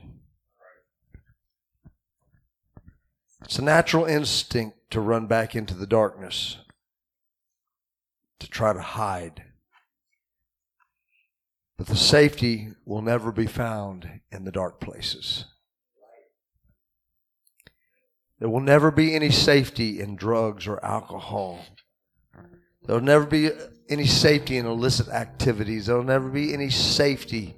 It's 3.45 3.59
a 3.59 3.63
natural 3.63 4.05
instinct 4.05 4.79
to 4.91 5.01
run 5.01 5.27
back 5.27 5.57
into 5.57 5.75
the 5.75 5.87
darkness, 5.87 6.59
to 8.39 8.49
try 8.49 8.73
to 8.73 8.81
hide. 8.81 9.43
But 11.77 11.89
the 11.89 11.97
safety 11.97 12.69
will 12.85 13.03
never 13.03 13.33
be 13.33 13.47
found 13.47 14.21
in 14.31 14.45
the 14.45 14.53
dark 14.53 14.81
places. 14.81 15.47
There 18.43 18.51
will 18.51 18.59
never 18.59 18.91
be 18.91 19.15
any 19.15 19.31
safety 19.31 20.01
in 20.01 20.17
drugs 20.17 20.67
or 20.67 20.85
alcohol. 20.85 21.65
There 22.85 22.97
will 22.97 23.01
never 23.01 23.25
be 23.25 23.53
any 23.89 24.05
safety 24.05 24.57
in 24.57 24.67
illicit 24.67 25.07
activities. 25.11 25.87
There 25.87 25.95
will 25.95 26.03
never 26.03 26.29
be 26.29 26.53
any 26.53 26.69
safety 26.69 27.55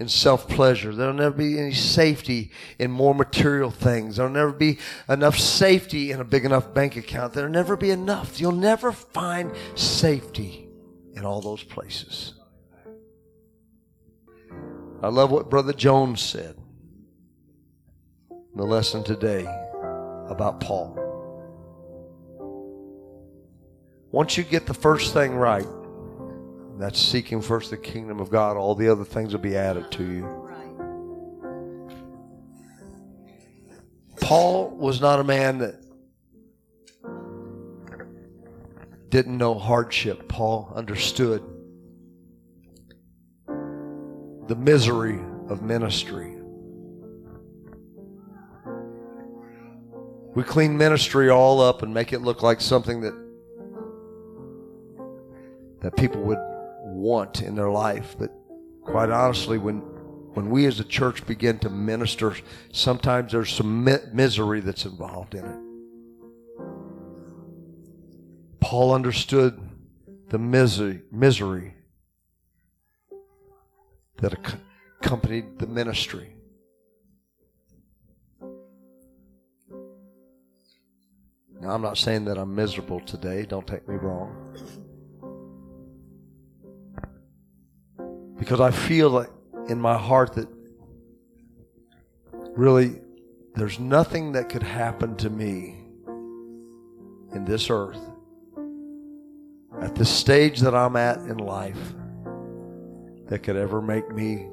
in 0.00 0.08
self 0.08 0.48
pleasure. 0.48 0.92
There'll 0.92 1.14
never 1.14 1.36
be 1.36 1.60
any 1.60 1.74
safety 1.74 2.50
in 2.76 2.90
more 2.90 3.14
material 3.14 3.70
things. 3.70 4.16
There'll 4.16 4.32
never 4.32 4.50
be 4.50 4.80
enough 5.08 5.38
safety 5.38 6.10
in 6.10 6.20
a 6.20 6.24
big 6.24 6.44
enough 6.44 6.74
bank 6.74 6.96
account. 6.96 7.32
There'll 7.32 7.48
never 7.48 7.76
be 7.76 7.92
enough. 7.92 8.40
You'll 8.40 8.50
never 8.50 8.90
find 8.90 9.52
safety 9.76 10.66
in 11.14 11.24
all 11.24 11.40
those 11.40 11.62
places. 11.62 12.34
I 15.04 15.06
love 15.06 15.30
what 15.30 15.50
Brother 15.50 15.72
Jones 15.72 16.20
said 16.20 16.56
in 18.28 18.56
the 18.56 18.64
lesson 18.64 19.04
today 19.04 19.65
about 20.28 20.60
Paul. 20.60 21.02
Once 24.10 24.36
you 24.36 24.44
get 24.44 24.66
the 24.66 24.74
first 24.74 25.12
thing 25.12 25.34
right, 25.34 25.66
that's 26.78 27.00
seeking 27.00 27.40
first 27.40 27.70
the 27.70 27.76
kingdom 27.76 28.20
of 28.20 28.30
God, 28.30 28.56
all 28.56 28.74
the 28.74 28.88
other 28.88 29.04
things 29.04 29.32
will 29.32 29.40
be 29.40 29.56
added 29.56 29.90
to 29.92 30.04
you. 30.04 30.46
Paul 34.20 34.70
was 34.70 35.00
not 35.00 35.20
a 35.20 35.24
man 35.24 35.58
that 35.58 35.74
didn't 39.08 39.38
know 39.38 39.54
hardship. 39.54 40.28
Paul 40.28 40.72
understood 40.74 41.42
the 44.46 44.56
misery 44.56 45.20
of 45.48 45.62
ministry. 45.62 46.35
We 50.36 50.42
clean 50.42 50.76
ministry 50.76 51.30
all 51.30 51.62
up 51.62 51.82
and 51.82 51.94
make 51.94 52.12
it 52.12 52.20
look 52.20 52.42
like 52.42 52.60
something 52.60 53.00
that 53.00 53.14
that 55.80 55.96
people 55.96 56.20
would 56.24 56.36
want 56.82 57.40
in 57.40 57.54
their 57.54 57.70
life. 57.70 58.14
But 58.18 58.32
quite 58.82 59.08
honestly, 59.08 59.56
when 59.56 59.78
when 60.34 60.50
we 60.50 60.66
as 60.66 60.78
a 60.78 60.84
church 60.84 61.26
begin 61.26 61.58
to 61.60 61.70
minister, 61.70 62.36
sometimes 62.70 63.32
there's 63.32 63.50
some 63.50 63.82
mi- 63.82 63.96
misery 64.12 64.60
that's 64.60 64.84
involved 64.84 65.34
in 65.34 65.46
it. 65.46 65.58
Paul 68.60 68.92
understood 68.92 69.58
the 70.28 70.38
misery, 70.38 71.00
misery 71.10 71.72
that 74.18 74.34
accompanied 74.34 75.58
the 75.58 75.66
ministry. 75.66 76.35
Now, 81.66 81.72
I'm 81.72 81.82
not 81.82 81.98
saying 81.98 82.26
that 82.26 82.38
I'm 82.38 82.54
miserable 82.54 83.00
today, 83.00 83.44
don't 83.44 83.66
take 83.66 83.88
me 83.88 83.96
wrong. 83.96 84.54
Because 88.38 88.60
I 88.60 88.70
feel 88.70 89.10
like 89.10 89.30
in 89.68 89.80
my 89.80 89.98
heart 89.98 90.34
that 90.34 90.46
really 92.56 93.00
there's 93.56 93.80
nothing 93.80 94.30
that 94.32 94.48
could 94.48 94.62
happen 94.62 95.16
to 95.16 95.28
me 95.28 95.88
in 97.34 97.44
this 97.44 97.68
earth 97.68 97.98
at 99.80 99.96
the 99.96 100.04
stage 100.04 100.60
that 100.60 100.72
I'm 100.72 100.94
at 100.94 101.18
in 101.18 101.38
life 101.38 101.94
that 103.26 103.40
could 103.42 103.56
ever 103.56 103.82
make 103.82 104.08
me 104.14 104.46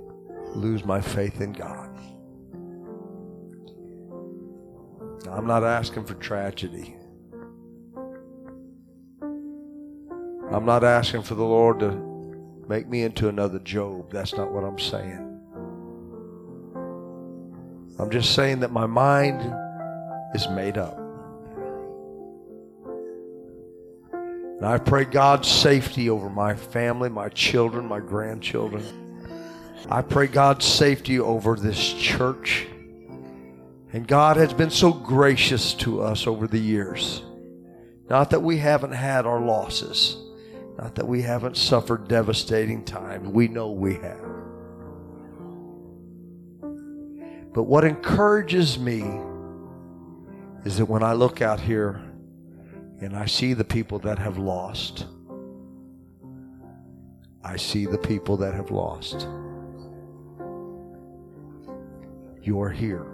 lose 0.56 0.84
my 0.84 1.00
faith 1.00 1.42
in 1.42 1.54
God. 1.54 1.96
I'm 5.32 5.46
not 5.46 5.64
asking 5.64 6.06
for 6.06 6.16
tragedy. 6.16 6.98
I'm 10.54 10.66
not 10.66 10.84
asking 10.84 11.24
for 11.24 11.34
the 11.34 11.44
Lord 11.44 11.80
to 11.80 11.92
make 12.70 12.88
me 12.88 13.02
into 13.02 13.28
another 13.28 13.58
Job. 13.58 14.12
That's 14.12 14.36
not 14.36 14.52
what 14.52 14.64
I'm 14.64 14.78
saying. 14.78 15.42
I'm 17.98 18.12
just 18.12 18.36
saying 18.36 18.60
that 18.60 18.72
my 18.72 18.86
mind 18.86 19.42
is 20.36 20.48
made 20.50 20.78
up. 20.78 20.96
And 24.14 24.64
I 24.64 24.78
pray 24.78 25.06
God's 25.06 25.48
safety 25.48 26.12
over 26.12 26.30
my 26.30 26.54
family, 26.54 27.10
my 27.10 27.30
children, 27.30 27.88
my 27.88 28.00
grandchildren. 28.00 28.84
I 29.90 30.04
pray 30.04 30.28
God's 30.28 30.66
safety 30.66 31.20
over 31.20 31.56
this 31.56 31.94
church. 31.94 32.68
And 33.92 34.08
God 34.08 34.38
has 34.38 34.54
been 34.54 34.70
so 34.70 34.94
gracious 34.94 35.74
to 35.76 36.02
us 36.04 36.28
over 36.28 36.48
the 36.48 36.60
years. 36.60 37.24
Not 38.08 38.30
that 38.30 38.44
we 38.44 38.60
haven't 38.60 38.94
had 38.94 39.26
our 39.26 39.42
losses, 39.42 40.16
not 40.78 40.96
that 40.96 41.08
we 41.08 41.22
haven't 41.22 41.56
suffered 41.56 42.08
devastating 42.08 42.84
times. 42.84 43.28
We 43.28 43.48
know 43.48 43.72
we 43.72 43.96
have. 43.96 44.34
But 47.54 47.64
what 47.64 47.84
encourages 47.84 48.80
me 48.80 49.04
is 50.66 50.78
that 50.78 50.86
when 50.86 51.04
I 51.04 51.14
look 51.14 51.42
out 51.42 51.60
here 51.60 52.02
and 53.00 53.16
I 53.16 53.26
see 53.28 53.54
the 53.54 53.64
people 53.64 54.00
that 54.00 54.18
have 54.18 54.38
lost, 54.38 55.06
I 57.44 57.58
see 57.58 57.86
the 57.86 57.98
people 57.98 58.38
that 58.38 58.54
have 58.56 58.72
lost. 58.72 59.28
You're 62.42 62.70
here. 62.70 63.06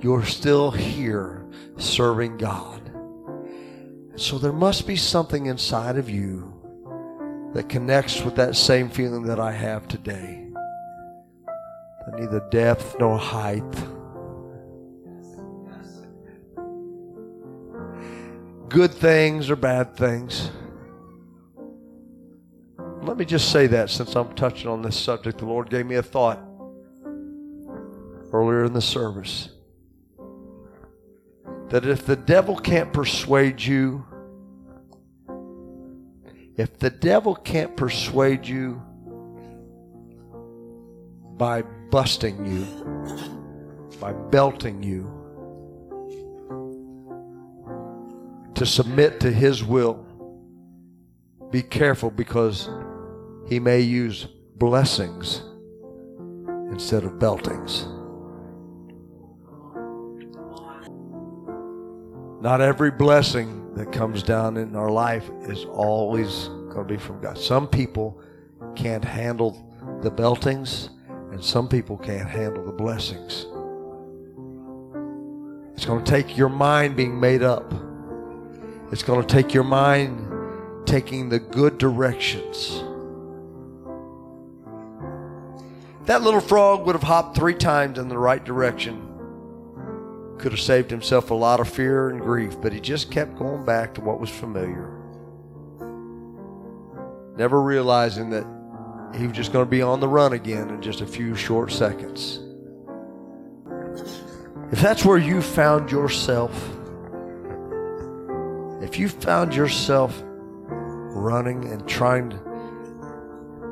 You're 0.00 0.24
still 0.24 0.70
here 0.70 1.46
serving 1.78 2.36
God. 2.36 2.93
So 4.16 4.38
there 4.38 4.52
must 4.52 4.86
be 4.86 4.96
something 4.96 5.46
inside 5.46 5.96
of 5.98 6.08
you 6.08 6.52
that 7.52 7.68
connects 7.68 8.22
with 8.22 8.36
that 8.36 8.56
same 8.56 8.88
feeling 8.88 9.24
that 9.24 9.40
I 9.40 9.52
have 9.52 9.86
today 9.88 10.44
neither 12.18 12.40
depth 12.50 12.96
nor 12.98 13.18
height. 13.18 13.62
Good 18.68 18.92
things 18.92 19.50
or 19.50 19.56
bad 19.56 19.96
things. 19.96 20.50
Let 23.02 23.18
me 23.18 23.24
just 23.24 23.52
say 23.52 23.66
that 23.68 23.90
since 23.90 24.14
I'm 24.16 24.34
touching 24.34 24.68
on 24.68 24.82
this 24.82 24.96
subject. 24.98 25.38
The 25.38 25.44
Lord 25.44 25.70
gave 25.70 25.86
me 25.86 25.96
a 25.96 26.02
thought 26.02 26.40
earlier 28.32 28.64
in 28.64 28.72
the 28.72 28.82
service 28.82 29.50
that 31.68 31.86
if 31.86 32.06
the 32.06 32.16
devil 32.16 32.56
can't 32.56 32.92
persuade 32.92 33.60
you, 33.60 34.04
if 36.56 36.78
the 36.78 36.90
devil 36.90 37.34
can't 37.34 37.76
persuade 37.76 38.46
you 38.46 38.80
by 41.36 41.62
busting 41.90 42.46
you, 42.46 42.64
by 44.00 44.12
belting 44.12 44.82
you, 44.82 45.10
to 48.54 48.64
submit 48.64 49.20
to 49.20 49.32
His 49.32 49.64
will. 49.64 50.06
Be 51.50 51.62
careful 51.62 52.10
because 52.10 52.68
He 53.48 53.58
may 53.58 53.80
use 53.80 54.26
blessings 54.56 55.42
instead 56.70 57.04
of 57.04 57.18
beltings. 57.18 57.86
Not 62.44 62.60
every 62.60 62.90
blessing 62.90 63.74
that 63.74 63.90
comes 63.90 64.22
down 64.22 64.58
in 64.58 64.76
our 64.76 64.90
life 64.90 65.30
is 65.44 65.64
always 65.64 66.48
going 66.68 66.86
to 66.86 66.94
be 66.94 66.98
from 66.98 67.18
God. 67.18 67.38
Some 67.38 67.66
people 67.66 68.20
can't 68.76 69.02
handle 69.02 69.66
the 70.02 70.10
beltings 70.10 70.90
and 71.32 71.42
some 71.42 71.68
people 71.68 71.96
can't 71.96 72.28
handle 72.28 72.62
the 72.62 72.70
blessings. 72.70 73.46
It's 75.74 75.86
going 75.86 76.04
to 76.04 76.10
take 76.10 76.36
your 76.36 76.50
mind 76.50 76.96
being 76.96 77.18
made 77.18 77.42
up. 77.42 77.72
It's 78.92 79.02
going 79.02 79.26
to 79.26 79.34
take 79.34 79.54
your 79.54 79.64
mind 79.64 80.86
taking 80.86 81.30
the 81.30 81.38
good 81.38 81.78
directions. 81.78 82.84
That 86.04 86.20
little 86.20 86.42
frog 86.42 86.84
would 86.84 86.94
have 86.94 87.02
hopped 87.02 87.38
three 87.38 87.54
times 87.54 87.98
in 87.98 88.08
the 88.08 88.18
right 88.18 88.44
direction. 88.44 89.13
Could 90.38 90.52
have 90.52 90.60
saved 90.60 90.90
himself 90.90 91.30
a 91.30 91.34
lot 91.34 91.60
of 91.60 91.68
fear 91.68 92.10
and 92.10 92.20
grief, 92.20 92.60
but 92.60 92.72
he 92.72 92.80
just 92.80 93.10
kept 93.10 93.36
going 93.36 93.64
back 93.64 93.94
to 93.94 94.00
what 94.00 94.20
was 94.20 94.30
familiar. 94.30 94.90
Never 97.36 97.62
realizing 97.62 98.30
that 98.30 98.46
he 99.16 99.26
was 99.26 99.36
just 99.36 99.52
going 99.52 99.64
to 99.64 99.70
be 99.70 99.82
on 99.82 100.00
the 100.00 100.08
run 100.08 100.32
again 100.32 100.70
in 100.70 100.82
just 100.82 101.00
a 101.00 101.06
few 101.06 101.34
short 101.34 101.72
seconds. 101.72 102.40
If 104.72 104.80
that's 104.80 105.04
where 105.04 105.18
you 105.18 105.40
found 105.40 105.90
yourself, 105.90 106.52
if 108.82 108.98
you 108.98 109.08
found 109.08 109.54
yourself 109.54 110.20
running 110.26 111.70
and 111.70 111.88
trying 111.88 112.30
to 112.30 112.54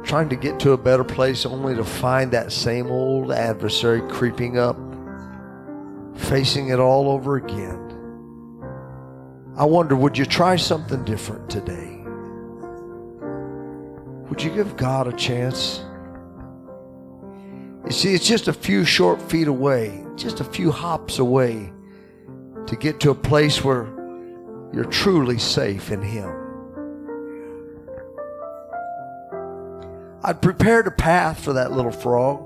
trying 0.04 0.28
to 0.28 0.36
get 0.36 0.58
to 0.60 0.72
a 0.72 0.76
better 0.76 1.04
place 1.04 1.46
only 1.46 1.74
to 1.74 1.84
find 1.84 2.32
that 2.32 2.52
same 2.52 2.88
old 2.88 3.32
adversary 3.32 4.02
creeping 4.08 4.58
up, 4.58 4.76
facing 6.32 6.70
it 6.70 6.80
all 6.80 7.10
over 7.10 7.36
again. 7.36 7.78
I 9.54 9.66
wonder, 9.66 9.94
would 9.94 10.16
you 10.16 10.24
try 10.24 10.56
something 10.56 11.04
different 11.04 11.50
today? 11.50 11.98
Would 14.30 14.42
you 14.42 14.48
give 14.48 14.74
God 14.78 15.08
a 15.08 15.12
chance? 15.12 15.84
You 17.84 17.90
see, 17.90 18.14
it's 18.14 18.26
just 18.26 18.48
a 18.48 18.52
few 18.54 18.86
short 18.86 19.20
feet 19.20 19.46
away, 19.46 20.06
just 20.16 20.40
a 20.40 20.44
few 20.44 20.70
hops 20.72 21.18
away 21.18 21.70
to 22.66 22.76
get 22.76 22.98
to 23.00 23.10
a 23.10 23.14
place 23.14 23.62
where 23.62 23.84
you're 24.72 24.86
truly 24.86 25.38
safe 25.38 25.92
in 25.92 26.00
Him. 26.00 26.34
I'd 30.22 30.40
prepared 30.40 30.86
a 30.86 30.92
path 30.92 31.44
for 31.44 31.52
that 31.52 31.72
little 31.72 31.92
frog, 31.92 32.40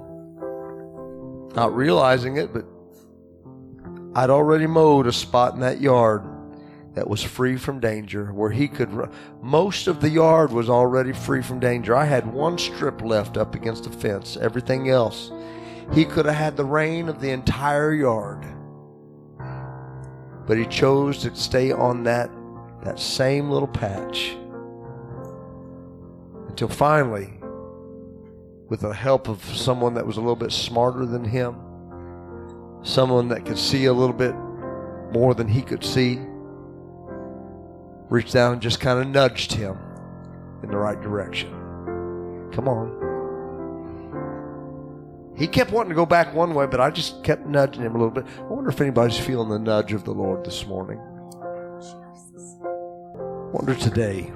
not 1.55 1.73
realizing 1.73 2.37
it, 2.39 2.53
but 2.53 2.65
I'd 4.17 4.31
already 4.31 4.67
mowed 4.67 5.07
a 5.07 5.13
spot 5.13 5.53
in 5.53 5.61
that 5.61 5.79
yard 5.79 6.23
that 6.95 7.07
was 7.07 7.23
free 7.23 7.59
from 7.59 7.81
danger, 7.81 8.33
where 8.33 8.51
he 8.51 8.67
could. 8.67 8.91
Run. 8.91 9.11
Most 9.43 9.89
of 9.89 10.01
the 10.01 10.09
yard 10.09 10.51
was 10.53 10.71
already 10.71 11.13
free 11.13 11.43
from 11.43 11.61
danger. 11.61 11.95
I 11.95 12.07
had 12.07 12.27
one 12.33 12.57
strip 12.57 13.03
left 13.03 13.37
up 13.37 13.55
against 13.55 13.85
the 13.85 13.91
fence. 13.91 14.39
Everything 14.39 14.89
else, 14.89 15.31
he 15.93 16.07
could 16.07 16.25
have 16.25 16.35
had 16.35 16.57
the 16.57 16.65
reign 16.65 17.11
of 17.11 17.21
the 17.21 17.29
entire 17.29 17.93
yard. 17.93 18.43
But 20.47 20.57
he 20.57 20.65
chose 20.65 21.19
to 21.19 21.37
stay 21.37 21.71
on 21.71 22.05
that 22.05 22.31
that 22.85 22.99
same 22.99 23.51
little 23.51 23.69
patch 23.69 24.35
until 26.49 26.69
finally, 26.69 27.35
with 28.71 28.81
the 28.81 28.95
help 28.95 29.29
of 29.29 29.45
someone 29.45 29.93
that 29.93 30.07
was 30.07 30.17
a 30.17 30.21
little 30.21 30.37
bit 30.37 30.53
smarter 30.53 31.05
than 31.05 31.23
him, 31.23 31.66
someone 32.83 33.29
that 33.29 33.45
could 33.45 33.59
see 33.59 33.87
a 33.87 33.93
little 33.93 34.15
bit 34.15 34.35
more 35.13 35.35
than 35.35 35.49
he 35.49 35.63
could 35.63 35.85
see 35.85 36.19
reached 38.09 38.33
down 38.33 38.53
and 38.53 38.63
just 38.63 38.81
kind 38.81 39.01
of 39.01 39.07
nudged 39.09 39.53
him 39.53 39.77
in 40.63 40.71
the 40.71 40.77
right 40.77 41.01
direction. 41.01 41.51
Come 42.53 42.69
on. 42.69 43.05
He 45.37 45.47
kept 45.47 45.71
wanting 45.71 45.91
to 45.91 45.95
go 45.95 46.07
back 46.07 46.35
one 46.35 46.55
way, 46.55 46.67
but 46.67 46.81
I 46.81 46.91
just 46.91 47.23
kept 47.23 47.47
nudging 47.47 47.83
him 47.83 47.95
a 47.95 47.99
little 47.99 48.11
bit. 48.11 48.25
I 48.39 48.43
wonder 48.45 48.71
if 48.71 48.81
anybody's 48.81 49.19
feeling 49.19 49.49
the 49.49 49.59
nudge 49.59 49.93
of 49.93 50.05
the 50.05 50.13
Lord 50.13 50.45
this 50.45 50.67
morning. 50.67 50.99
Wonder 53.53 53.75
today 53.75 54.33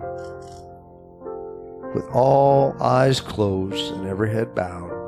with 1.94 2.06
all 2.12 2.76
eyes 2.80 3.20
closed 3.20 3.94
and 3.94 4.06
every 4.06 4.30
head 4.30 4.54
bowed. 4.54 4.99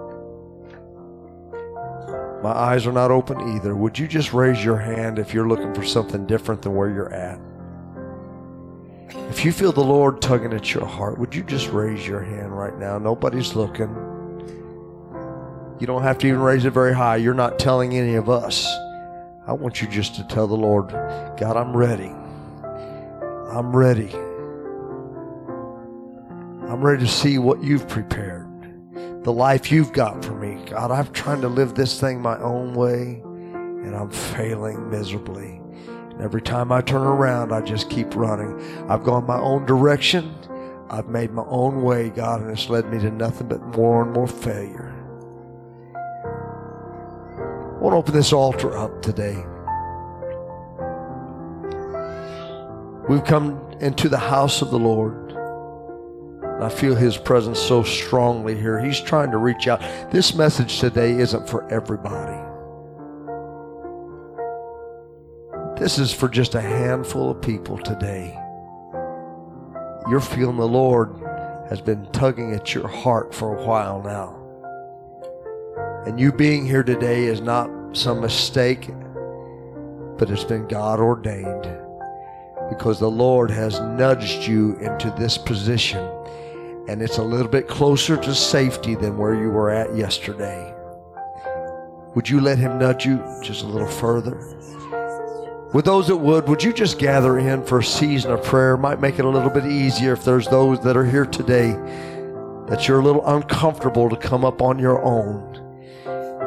My 2.43 2.51
eyes 2.51 2.86
are 2.86 2.93
not 2.93 3.11
open 3.11 3.40
either. 3.57 3.76
Would 3.76 3.99
you 3.99 4.09
just 4.09 4.32
raise 4.32 4.64
your 4.64 4.76
hand 4.76 5.18
if 5.18 5.32
you're 5.32 5.49
looking 5.49 5.72
for 5.74 5.84
something 5.84 6.26
different 6.26 6.62
than 6.62 6.74
where 6.74 6.90
you're 6.90 7.12
at? 7.12 7.40
If 9.30 9.45
you 9.45 9.53
feel 9.53 9.72
the 9.72 9.80
Lord 9.80 10.20
tugging 10.20 10.53
at 10.53 10.74
your 10.74 10.86
heart, 10.86 11.18
would 11.18 11.34
you 11.34 11.43
just 11.43 11.68
raise 11.68 12.07
your 12.07 12.20
hand 12.20 12.57
right 12.57 12.76
now? 12.78 12.99
Nobody's 12.99 13.55
looking. 13.55 13.88
You 15.78 15.86
don't 15.86 16.03
have 16.03 16.18
to 16.18 16.26
even 16.28 16.40
raise 16.40 16.64
it 16.64 16.70
very 16.70 16.95
high. 16.95 17.16
You're 17.16 17.34
not 17.34 17.59
telling 17.59 17.97
any 17.97 18.14
of 18.14 18.28
us. 18.28 18.66
I 19.47 19.53
want 19.53 19.82
you 19.82 19.88
just 19.88 20.14
to 20.16 20.24
tell 20.24 20.47
the 20.47 20.57
Lord, 20.57 20.90
God, 20.90 21.57
I'm 21.57 21.76
ready. 21.76 22.12
I'm 23.53 23.74
ready. 23.74 24.11
I'm 26.68 26.80
ready 26.80 27.05
to 27.05 27.11
see 27.11 27.38
what 27.38 27.62
you've 27.62 27.88
prepared, 27.88 28.41
the 29.23 29.33
life 29.33 29.70
you've 29.70 29.93
got 29.93 30.25
for 30.25 30.35
me. 30.35 30.64
God, 30.68 30.91
I'm 30.91 31.12
trying 31.12 31.41
to 31.43 31.49
live 31.49 31.75
this 31.75 32.01
thing 32.01 32.20
my 32.20 32.39
own 32.39 32.75
way, 32.75 33.23
and 33.23 33.95
I'm 33.95 34.11
failing 34.11 34.91
miserably. 34.91 35.61
And 35.87 36.20
every 36.20 36.43
time 36.43 36.73
I 36.73 36.81
turn 36.81 37.03
around, 37.03 37.53
I 37.53 37.61
just 37.61 37.89
keep 37.89 38.16
running. 38.16 38.61
I've 38.91 39.05
gone 39.05 39.27
my 39.27 39.39
own 39.39 39.64
direction. 39.64 40.35
I've 40.91 41.09
made 41.09 41.31
my 41.31 41.45
own 41.47 41.83
way, 41.83 42.11
God, 42.11 42.43
and 42.43 42.51
it's 42.51 42.68
led 42.68 42.93
me 42.93 42.99
to 42.99 43.11
nothing 43.11 43.49
but 43.49 43.62
more 43.62 44.03
and 44.03 44.12
more 44.12 44.27
failure. 44.27 44.89
I 45.95 47.85
want 47.85 47.95
to 47.95 47.99
open 47.99 48.14
this 48.14 48.33
altar 48.33 48.77
up 48.77 49.03
today. 49.03 49.45
We've 53.09 53.25
come 53.25 53.61
into 53.81 54.09
the 54.09 54.18
house 54.18 54.62
of 54.62 54.70
the 54.70 54.79
Lord. 54.79 55.32
I 56.63 56.69
feel 56.69 56.95
his 56.95 57.17
presence 57.17 57.59
so 57.59 57.83
strongly 57.83 58.55
here. 58.57 58.79
He's 58.79 59.01
trying 59.01 59.31
to 59.31 59.39
reach 59.39 59.69
out. 59.69 59.81
This 60.11 60.35
message 60.35 60.79
today 60.79 61.13
isn't 61.13 61.49
for 61.49 61.67
everybody. 61.73 62.39
This 65.81 65.99
is 65.99 66.13
for 66.13 66.29
just 66.29 66.55
a 66.55 66.61
handful 66.61 67.31
of 67.31 67.41
people 67.41 67.79
today. 67.79 68.39
You're 70.09 70.21
feeling 70.21 70.57
the 70.57 70.69
Lord 70.69 71.17
has 71.71 71.81
been 71.81 72.05
tugging 72.13 72.53
at 72.53 72.75
your 72.75 72.87
heart 72.87 73.35
for 73.35 73.57
a 73.57 73.65
while 73.65 74.03
now. 74.03 74.39
And 76.07 76.21
you 76.21 76.33
being 76.33 76.67
here 76.67 76.83
today 76.83 77.25
is 77.25 77.41
not 77.41 77.71
some 77.97 78.21
mistake, 78.21 78.91
but 80.19 80.31
it's 80.31 80.45
been 80.45 80.69
God 80.69 81.01
ordained 81.01 81.67
because 82.69 83.01
the 83.01 83.11
Lord 83.11 83.51
has 83.51 83.81
nudged 83.81 84.47
you 84.47 84.77
into 84.81 85.11
this 85.19 85.39
position 85.39 86.12
and 86.89 87.01
it's 87.01 87.18
a 87.18 87.22
little 87.22 87.49
bit 87.49 87.68
closer 87.68 88.16
to 88.16 88.35
safety 88.35 88.95
than 88.95 89.16
where 89.16 89.35
you 89.35 89.51
were 89.51 89.70
at 89.70 89.95
yesterday. 89.97 90.74
Would 92.14 92.28
you 92.28 92.41
let 92.41 92.59
Him 92.59 92.78
nudge 92.78 93.07
you 93.07 93.22
just 93.43 93.62
a 93.62 93.66
little 93.66 93.89
further? 93.89 94.37
With 95.72 95.87
those 95.87 96.09
that 96.09 96.16
would, 96.16 96.49
would 96.49 96.62
you 96.62 96.72
just 96.72 96.99
gather 96.99 97.39
in 97.39 97.64
for 97.64 97.78
a 97.78 97.85
season 97.85 98.33
of 98.33 98.45
prayer? 98.45 98.76
Might 98.76 99.01
make 99.01 99.18
it 99.18 99.24
a 99.24 99.28
little 99.28 99.49
bit 99.49 99.64
easier 99.64 100.12
if 100.12 100.24
there's 100.24 100.47
those 100.49 100.80
that 100.80 100.97
are 100.97 101.05
here 101.05 101.24
today 101.24 101.70
that 102.68 102.87
you're 102.87 103.01
a 103.01 103.03
little 103.03 103.26
uncomfortable 103.26 104.11
to 104.11 104.16
come 104.16 104.45
up 104.45 104.61
on 104.61 104.78
your 104.78 105.03
own. 105.03 105.59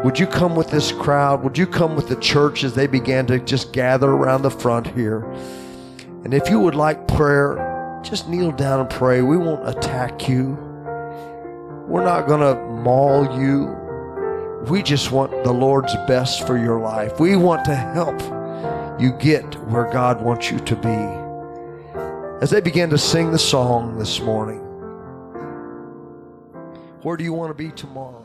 Would 0.03 0.19
you 0.19 0.27
come 0.27 0.55
with 0.55 0.69
this 0.69 0.91
crowd? 0.91 1.43
Would 1.43 1.57
you 1.57 1.65
come 1.65 1.95
with 1.95 2.07
the 2.07 2.15
church 2.17 2.63
as 2.63 2.75
they 2.75 2.86
began 2.86 3.25
to 3.27 3.39
just 3.39 3.73
gather 3.73 4.11
around 4.11 4.43
the 4.43 4.51
front 4.51 4.86
here? 4.88 5.23
And 6.23 6.31
if 6.31 6.47
you 6.47 6.59
would 6.59 6.75
like 6.75 7.07
prayer, 7.07 7.64
just 8.05 8.29
kneel 8.29 8.51
down 8.51 8.79
and 8.79 8.89
pray. 8.89 9.21
We 9.21 9.35
won't 9.35 9.67
attack 9.67 10.29
you. 10.29 10.51
We're 11.87 12.03
not 12.03 12.27
going 12.27 12.41
to 12.41 12.61
maul 12.61 13.39
you. 13.39 13.75
We 14.69 14.83
just 14.83 15.11
want 15.11 15.31
the 15.43 15.51
Lord's 15.51 15.93
best 16.07 16.45
for 16.45 16.57
your 16.57 16.79
life. 16.79 17.19
We 17.19 17.35
want 17.35 17.65
to 17.65 17.75
help 17.75 18.19
you 18.99 19.11
get 19.13 19.43
where 19.69 19.91
God 19.91 20.21
wants 20.21 20.51
you 20.51 20.59
to 20.59 20.75
be. 20.75 22.41
As 22.41 22.49
they 22.51 22.61
began 22.61 22.89
to 22.91 22.97
sing 22.97 23.31
the 23.31 23.39
song 23.39 23.97
this 23.97 24.19
morning, 24.19 24.59
where 27.01 27.17
do 27.17 27.23
you 27.23 27.33
want 27.33 27.49
to 27.49 27.55
be 27.55 27.71
tomorrow? 27.71 28.24